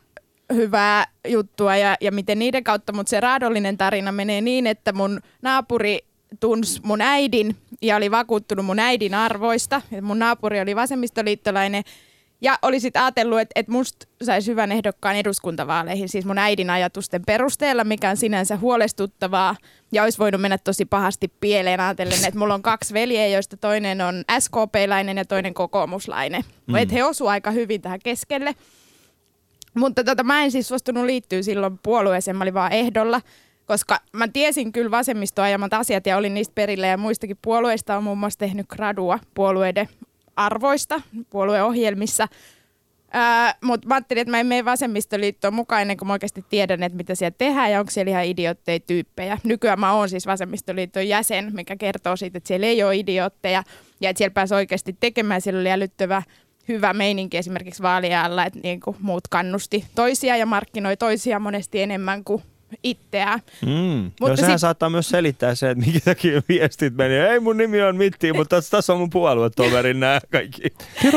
[0.54, 5.20] hyvää juttua ja, ja miten niiden kautta, mutta se raadollinen tarina menee niin, että mun
[5.42, 6.00] naapuri
[6.40, 9.82] tunsi mun äidin ja oli vakuuttunut mun äidin arvoista.
[10.02, 11.84] Mun naapuri oli vasemmistoliittolainen
[12.42, 17.22] ja oli sitten ajatellut, että, että musta saisi hyvän ehdokkaan eduskuntavaaleihin, siis mun äidin ajatusten
[17.26, 19.56] perusteella, mikä on sinänsä huolestuttavaa.
[19.92, 24.02] Ja olisi voinut mennä tosi pahasti pieleen ajatellen, että mulla on kaksi veljeä, joista toinen
[24.02, 26.44] on SKP-läinen ja toinen kokoomuslainen.
[26.68, 26.76] Mm.
[26.76, 28.56] Että he osu aika hyvin tähän keskelle.
[29.74, 33.22] Mutta tota, mä en siis suostunut liittyä silloin puolueeseen, mä olin vaan ehdolla,
[33.70, 38.04] koska mä tiesin kyllä vasemmistoa ajamat asiat ja olin niistä perillä ja muistakin puolueista on
[38.04, 39.90] muun muassa tehnyt gradua puolueiden
[40.36, 42.28] arvoista puolueohjelmissa.
[43.12, 46.84] Ää, mutta mä ajattelin, että mä en mene vasemmistoliittoon mukaan ennen kuin mä oikeasti tiedän,
[46.84, 49.38] että mitä siellä tehdään ja onko siellä ihan idiootteja tyyppejä.
[49.44, 53.64] Nykyään mä oon siis vasemmistoliiton jäsen, mikä kertoo siitä, että siellä ei ole idiootteja
[54.02, 55.42] ja että siellä pääsi oikeasti tekemään.
[55.42, 56.24] Siellä oli älyttävä
[56.68, 62.24] hyvä meininki esimerkiksi vaalialla, että niin kuin muut kannusti toisia ja markkinoi toisia monesti enemmän
[62.24, 62.44] kuin
[62.84, 63.40] itseään.
[63.66, 63.70] Mm.
[63.72, 67.14] Mutta Mutta sehän sit- saattaa myös selittää se, että minkä takia viestit meni.
[67.16, 70.62] Ei mun nimi on Mitti, mutta tässä, tässä on mun puoluetoverin nämä kaikki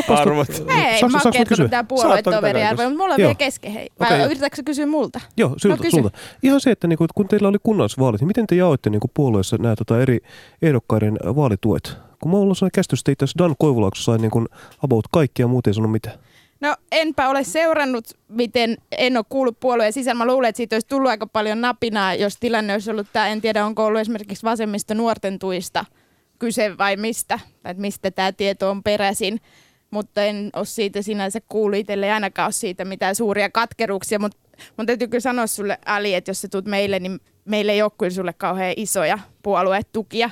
[0.08, 0.48] arvot.
[0.50, 3.26] Ei, Saanko- mä oon kertonut toki puoluetoveriarvoja, mutta mulla on Joo.
[3.26, 3.72] vielä kesken.
[3.72, 3.88] Hei.
[4.00, 4.26] Vai Okei.
[4.26, 5.20] yritätkö sä kysyä multa?
[5.36, 5.90] Joo, sulta, kysy.
[5.90, 6.18] sulta.
[6.42, 9.76] Ihan se, että niinku, kun teillä oli kunnallisvaalit, niin miten te jaoitte niinku puolueessa nämä
[9.76, 10.18] tota, eri
[10.62, 11.96] ehdokkaiden vaalituet?
[12.20, 14.46] Kun mä oon sellainen käsitys, että itse asiassa Dan Koivulaakso sai niinku
[14.82, 16.18] about kaikkia ja muut ei sanonut mitään.
[16.62, 20.18] No enpä ole seurannut, miten en ole kuullut puolueen sisällä.
[20.18, 23.28] Mä luulen, että siitä olisi tullut aika paljon napinaa, jos tilanne olisi ollut tämä.
[23.28, 25.84] En tiedä, onko ollut esimerkiksi vasemmista nuorten tuista
[26.38, 29.40] kyse vai mistä, tai mistä tämä tieto on peräisin.
[29.90, 34.18] Mutta en ole siitä sinänsä kuullut itselle, ei ainakaan ole siitä mitään suuria katkeruuksia.
[34.18, 34.38] Mutta
[34.76, 37.90] mun täytyy kyllä sanoa sulle, Ali, että jos sä tulet meille, niin meillä ei ole
[37.98, 40.30] kyllä sulle kauhean isoja puoluetukia.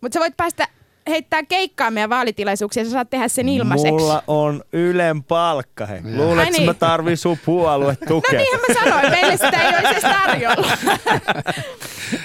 [0.00, 0.68] Mutta sä voit päästä
[1.08, 3.92] heittää keikkaa meidän vaalitilaisuuksia, ja sä saat tehdä sen ilmaiseksi.
[3.92, 6.00] Mulla on Ylen palkka, he.
[6.16, 6.66] Luuletko, Ai niin.
[6.66, 8.32] mä tarvin sun puolue tukea?
[8.32, 10.78] No niinhän mä sanoin, meille sitä ei olisi edes tarjolla.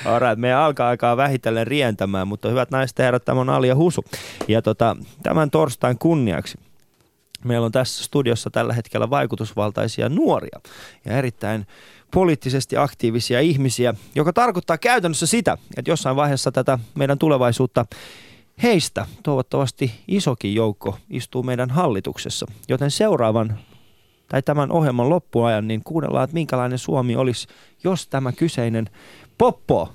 [0.16, 3.76] Alright, meidän alkaa aikaa vähitellen rientämään, mutta hyvät naiset ja herrat, tämä on Ali ja
[3.76, 4.06] Husu.
[4.48, 6.58] Ja tota, tämän torstain kunniaksi
[7.46, 10.60] meillä on tässä studiossa tällä hetkellä vaikutusvaltaisia nuoria
[11.06, 11.68] ja erittäin
[12.14, 17.86] poliittisesti aktiivisia ihmisiä, joka tarkoittaa käytännössä sitä, että jossain vaiheessa tätä meidän tulevaisuutta
[18.64, 22.46] heistä toivottavasti isokin joukko istuu meidän hallituksessa.
[22.70, 23.60] Joten seuraavan
[24.28, 27.48] tai tämän ohjelman loppuajan, niin kuunnellaan, että minkälainen Suomi olisi,
[27.84, 28.90] jos tämä kyseinen
[29.38, 29.90] poppo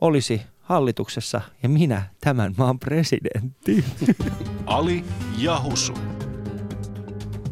[0.00, 3.84] olisi hallituksessa ja minä tämän maan presidentti.
[4.66, 5.04] Ali
[5.38, 5.92] ja Husu.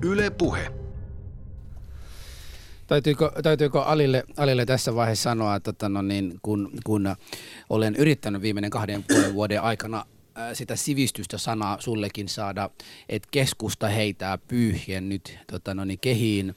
[0.02, 0.72] Yle Puhe.
[2.86, 7.16] Täytyykö, täytyykö Alille, Alille tässä vaiheessa sanoa, että tota, no niin, kun, kun
[7.70, 10.04] olen yrittänyt viimeinen kahden puolen vuoden aikana
[10.52, 12.70] sitä sivistystä sanaa sullekin saada,
[13.08, 16.56] että keskusta heitää pyyhien nyt tota, no niin, kehiin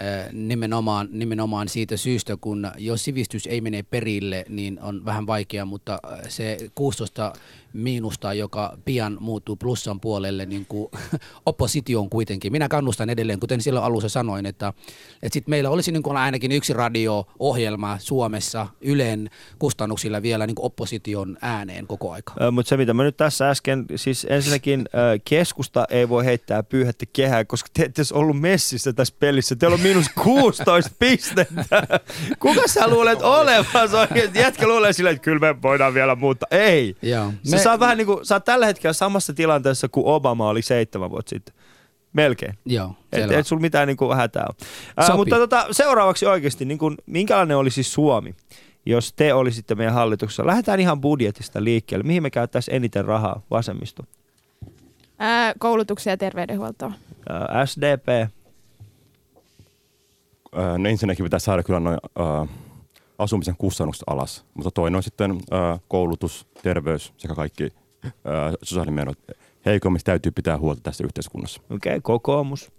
[0.00, 5.64] ää, nimenomaan, nimenomaan siitä syystä, kun jos sivistys ei mene perille, niin on vähän vaikea,
[5.64, 7.32] mutta ää, se 16
[7.72, 10.90] miinusta, joka pian muuttuu plussan puolelle, niin kuin
[11.46, 12.52] oppositioon kuitenkin.
[12.52, 14.72] Minä kannustan edelleen, kuten silloin alussa sanoin, että,
[15.22, 20.66] että sit meillä olisi niin kuin ainakin yksi radio-ohjelma Suomessa Ylen kustannuksilla vielä niin kuin
[20.66, 22.34] opposition ääneen koko aika.
[22.52, 27.06] Mutta se mitä mä nyt tässä äsken, siis ensinnäkin ö, keskusta ei voi heittää pyyhettä
[27.12, 29.56] kehään, koska te ette ollut messissä tässä pelissä.
[29.56, 31.82] Teillä on miinus 16 pistettä.
[32.40, 34.30] Kuka sä luulet olevansa oikein?
[34.34, 36.48] Jätkä luulee silleen, että kyllä me voidaan vielä muuttaa.
[36.50, 36.96] Ei.
[37.02, 37.32] Joo.
[37.60, 41.10] Se saa vähän niin kuin, sä oot tällä hetkellä samassa tilanteessa kuin Obama oli seitsemän
[41.10, 41.54] vuotta sitten.
[42.12, 42.58] Melkein.
[42.66, 43.38] Joo, Et, selvä.
[43.38, 44.68] et sulla mitään niin kuin hätää ole.
[44.96, 48.34] Ää, mutta tota, seuraavaksi oikeasti, niin kuin, minkälainen olisi Suomi,
[48.86, 50.46] jos te olisitte meidän hallituksessa?
[50.46, 52.02] Lähdetään ihan budjetista liikkeelle.
[52.06, 54.02] Mihin me käyttäisiin eniten rahaa vasemmisto?
[55.18, 56.92] Ää, koulutuksia ja terveydenhuoltoa.
[57.28, 58.30] Ää, SDP,
[60.58, 61.98] Öö, no ensinnäkin pitäisi saada kyllä noin
[63.20, 67.70] asumisen kustannukset alas, mutta toinen on sitten öö, koulutus, terveys sekä kaikki öö,
[68.62, 69.18] sosiaalimenot.
[69.66, 71.60] Heikommista täytyy pitää huolta tässä yhteiskunnassa.
[71.70, 72.72] okei, okay, kokoomus.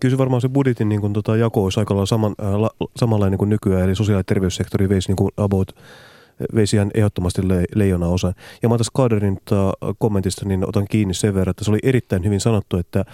[0.00, 2.70] Kyllä se varmaan se budjetin niin kuin, tota, jako olisi aika lailla saman, ää, la,
[2.96, 5.72] samanlainen kuin nykyään, eli sosiaali- ja terveyssektori veisi niin kuin about
[6.54, 8.34] veisi ihan ehdottomasti le, leijona osan.
[8.62, 12.24] Ja mä tässä Kaderin tota, kommentista niin otan kiinni sen verran, että se oli erittäin
[12.24, 13.04] hyvin sanottu, että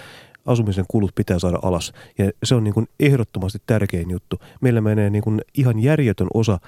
[0.47, 1.93] asumisen kulut pitää saada alas.
[2.19, 4.39] Ja se on niin kuin ehdottomasti tärkein juttu.
[4.61, 6.59] Meillä menee niin kuin ihan järjetön osa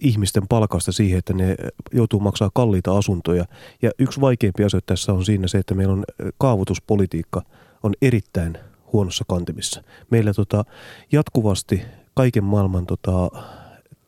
[0.00, 1.56] ihmisten palkasta siihen, että ne
[1.92, 3.44] joutuu maksaa kalliita asuntoja.
[3.82, 6.04] Ja yksi vaikeampi asia tässä on siinä se, että meillä on
[6.38, 7.42] kaavoituspolitiikka
[7.82, 8.58] on erittäin
[8.92, 9.82] huonossa kantimissa.
[10.10, 10.64] Meillä tota,
[11.12, 11.82] jatkuvasti
[12.14, 13.30] kaiken maailman tota,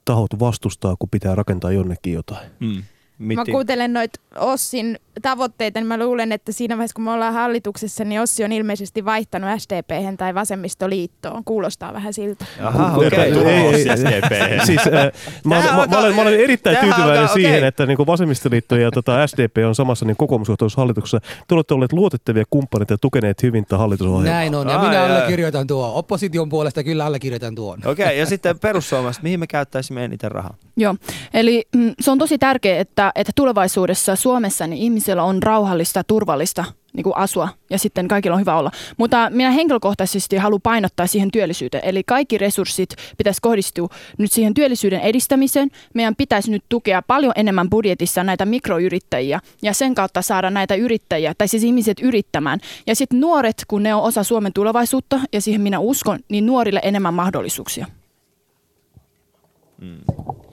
[0.05, 2.50] tahot vastustaa, kun pitää rakentaa jonnekin jotain.
[2.61, 2.82] Mm.
[3.22, 8.04] Mä kuuntelen noita Ossin tavoitteita, niin mä luulen, että siinä vaiheessa kun me ollaan hallituksessa,
[8.04, 11.44] niin Ossi on ilmeisesti vaihtanut SDP tai vasemmistoliittoon.
[11.44, 12.44] Kuulostaa vähän siltä.
[12.62, 13.18] Aha, Ei, okei.
[13.20, 14.64] ei, ei, SDP.
[14.66, 15.12] Siis, äh,
[15.44, 15.58] mä,
[15.98, 17.68] olen, mä olen erittäin tyytyväinen alkaa- siihen, okei.
[17.68, 21.20] että niin vasemmistoliitto ja tota SDP on samassa niin kokoomusjohtoisessa hallituksessa.
[21.48, 24.32] Te olette olleet luotettavia kumppaneita ja tukeneet hyvin tätä hallitusohjelmaa.
[24.32, 25.10] Näin on, ja Ai, minä ai.
[25.10, 25.94] allekirjoitan tuon.
[25.94, 27.78] Opposition puolesta kyllä allekirjoitan tuon.
[27.86, 30.54] Okei, okay, ja sitten perussuomalaiset, mihin me käyttäisimme eniten rahaa?
[30.76, 30.94] Joo,
[31.34, 36.64] eli mm, se on tosi tärkeää, että, että tulevaisuudessa Suomessa niin ihmisillä on rauhallista turvallista
[36.92, 38.70] niin kuin asua ja sitten kaikilla on hyvä olla.
[38.96, 41.84] Mutta minä henkilökohtaisesti haluan painottaa siihen työllisyyteen.
[41.84, 45.70] Eli kaikki resurssit pitäisi kohdistua nyt siihen työllisyyden edistämiseen.
[45.94, 51.34] Meidän pitäisi nyt tukea paljon enemmän budjetissa näitä mikroyrittäjiä ja sen kautta saada näitä yrittäjiä,
[51.38, 52.60] tai siis ihmiset yrittämään.
[52.86, 56.80] Ja sitten nuoret, kun ne on osa Suomen tulevaisuutta ja siihen minä uskon, niin nuorille
[56.82, 57.86] enemmän mahdollisuuksia.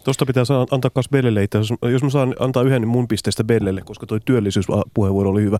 [0.03, 1.57] Tuosta pitää saa antaa myös Bellelle itse.
[1.91, 5.57] Jos mä saan antaa yhden mun pisteestä Bellelle, koska toi työllisyyspuheenvuoro oli hyvä.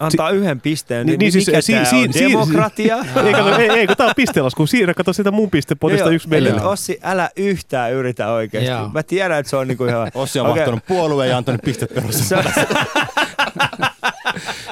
[0.00, 2.12] Antaa yhden pisteen, Niin- niin, niin niin siis, mikä si- si- on?
[2.12, 2.96] si- Demokratia?
[3.26, 4.66] ei, kato, ei, ei, kun tää on pistelasku.
[4.66, 6.60] Siirrä, kato sitä mun pistepotista yksi Bellelle.
[6.60, 8.70] Eli Ossi, älä yhtään yritä oikeasti.
[8.70, 8.88] Joo.
[8.94, 10.10] Mä tiedän, että se on niinku ihan...
[10.14, 10.60] Ossi on Okei.
[10.60, 12.30] vahtanut puolueen ja antanut pistet perus.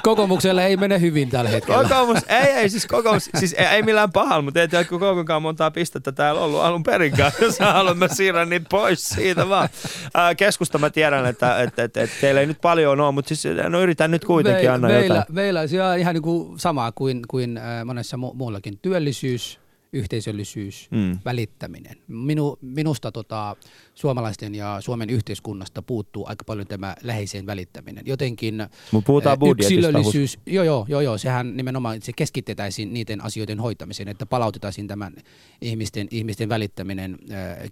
[0.03, 1.83] Kokoomukselle ei mene hyvin tällä hetkellä.
[1.83, 5.71] Kokoomus, ei, ei, siis kokoomus, siis ei, ei millään pahalla, mutta ei tiedä kuinka montaa
[5.71, 9.69] pistettä täällä ollut alun perinkään, jos sä haluat, mä siirrän niitä pois siitä vaan.
[10.15, 13.57] Ää, keskusta mä tiedän, että, että, että, että teillä ei nyt paljon ole, mutta siis
[13.69, 15.35] no yritän nyt kuitenkin anna meillä, jotain.
[15.35, 18.79] meillä on ihan niin kuin sama kuin, kuin monessa mu- muullakin.
[18.83, 19.61] Työllisyys,
[19.93, 21.19] yhteisöllisyys, Mm.
[21.25, 21.97] välittäminen.
[22.09, 23.57] Minu, minusta tota,
[23.95, 28.07] suomalaisten ja Suomen yhteiskunnasta puuttuu aika paljon tämä läheiseen välittäminen.
[28.07, 28.55] Jotenkin
[28.93, 34.27] Mut puhutaan yksilöllisyys, joo, joo, joo, joo, sehän nimenomaan se keskitetäisiin niiden asioiden hoitamiseen, että
[34.27, 35.13] palautettaisiin tämän
[35.61, 37.19] ihmisten, ihmisten välittäminen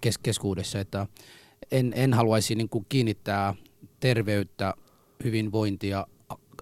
[0.01, 1.07] kes, keskuudessa, että
[1.71, 3.53] en, en haluaisi niin kuin kiinnittää
[3.99, 4.73] terveyttä,
[5.23, 6.07] hyvinvointia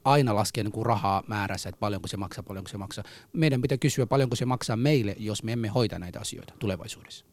[0.06, 3.04] aina laskea niin kuin rahaa määrässä, että paljonko se maksaa, paljonko se maksaa.
[3.34, 7.26] Meidän pitää kysyä, paljonko se maksaa meille, jos me emme hoita näitä asioita tulevaisuudessa.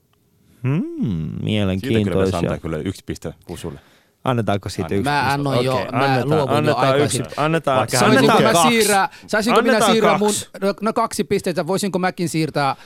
[0.63, 2.59] Hmm, Siitä kyllä mielenkiintoisia.
[2.59, 3.81] kyllä yksi piste Husulle.
[4.25, 5.05] Annetaanko siitä yksi?
[5.11, 8.53] Mä annoin jo, Okei, mä annetaan, luovuin jo annetaan aikaa yksi, annetaan, Saisinko annetaan mä
[8.53, 8.69] kaksi.
[8.69, 10.49] siirrää, saisinko minä Annetaan siirrää mun, kaksi.
[10.61, 12.77] no, no kaksi pistettä, voisinko mäkin siirtää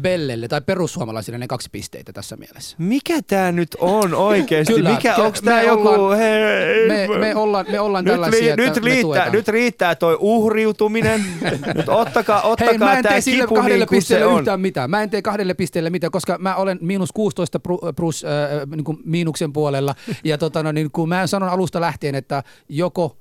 [0.00, 2.76] Bellelle tai perussuomalaisille ne kaksi pisteitä tässä mielessä?
[2.78, 4.74] Mikä tää nyt on oikeesti?
[4.74, 5.88] Kyllä, Mikä, onks tää me joku...
[5.88, 9.94] ollaan- hei, Me, me ollaan, me ollaan nyt, tällaisia, li, että nyt, riittää, nyt riittää
[9.94, 11.24] toi uhriutuminen.
[11.76, 14.38] nyt ottakaa, ottakaa Hei, mä en tää tee sille kipu kahdelle niin kuin pisteelle on.
[14.38, 14.90] yhtään mitään.
[14.90, 18.30] Mä en tee kahdelle pisteelle mitään, koska mä olen miinus 16 pru- plus äh,
[18.76, 19.94] niin kuin miinuksen puolella.
[20.24, 23.16] Ja tota, no, niin kun mä sanon alusta lähtien, että joko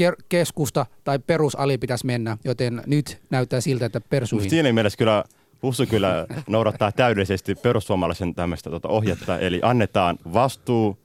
[0.00, 4.50] ke- keskusta tai perusali pitäisi mennä, joten nyt näyttää siltä, että persuihin.
[4.50, 5.24] siinä mielessä kyllä
[5.62, 10.98] Hussu kyllä noudattaa täydellisesti perussuomalaisen tämmöistä tota ohjetta, eli annetaan vastuu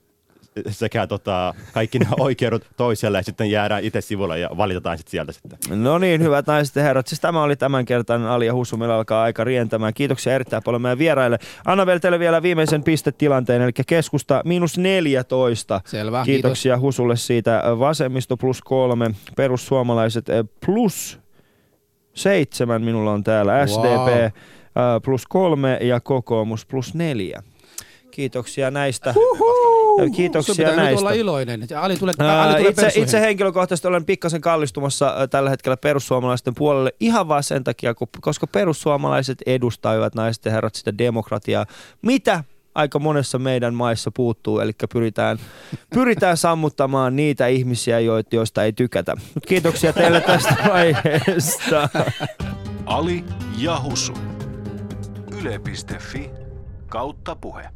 [0.70, 5.32] sekä tota, kaikki nämä oikeudet toiselle ja sitten jäädään itse sivulle ja valitetaan sitten sieltä
[5.32, 5.84] sitten.
[5.84, 7.08] No niin, hyvät naiset ja herrat.
[7.08, 8.78] Siis tämä oli tämänkertainen Ali ja Hussu.
[8.78, 9.94] Meillä alkaa aika rientämään.
[9.94, 11.40] Kiitoksia erittäin paljon meidän vieraille.
[11.66, 15.82] Anna vielä teille vielä viimeisen pistetilanteen, eli keskusta miinus 14.
[15.86, 17.64] Selvä, Kiitoksia Husulle siitä.
[17.80, 21.23] Vasemmisto plus kolme, perussuomalaiset eh, plus
[22.14, 23.68] seitsemän minulla on täällä, Wow.
[23.68, 24.32] SDP eh,
[25.04, 27.44] plus kolme ja kokoomus plus neljä.
[28.12, 29.14] Kiitoksia näistä.
[29.14, 31.00] Sun Kiitoksia pitää nyt näistä.
[31.00, 31.68] olla iloinen.
[31.78, 36.94] Ali tulee, Ää, Ali tulee itse, itse henkilökohtaisesti olen pikkasen kallistumassa tällä hetkellä perussuomalaisten puolelle
[37.00, 41.66] ihan vaan sen takia, kun- koska perussuomalaiset edustavat naiset ja herrat sitä demokratiaa.
[42.02, 42.44] Mitä
[42.76, 45.38] aika monessa meidän maissa puuttuu, eli pyritään,
[45.94, 48.00] pyritään sammuttamaan niitä ihmisiä,
[48.32, 49.16] joista ei tykätä.
[49.36, 51.90] Mut kiitoksia teille tästä aiheesta.
[52.86, 53.24] Ali
[53.58, 54.14] ja Husu.
[55.42, 56.32] Yle.fi
[56.88, 57.70] kautta puhe.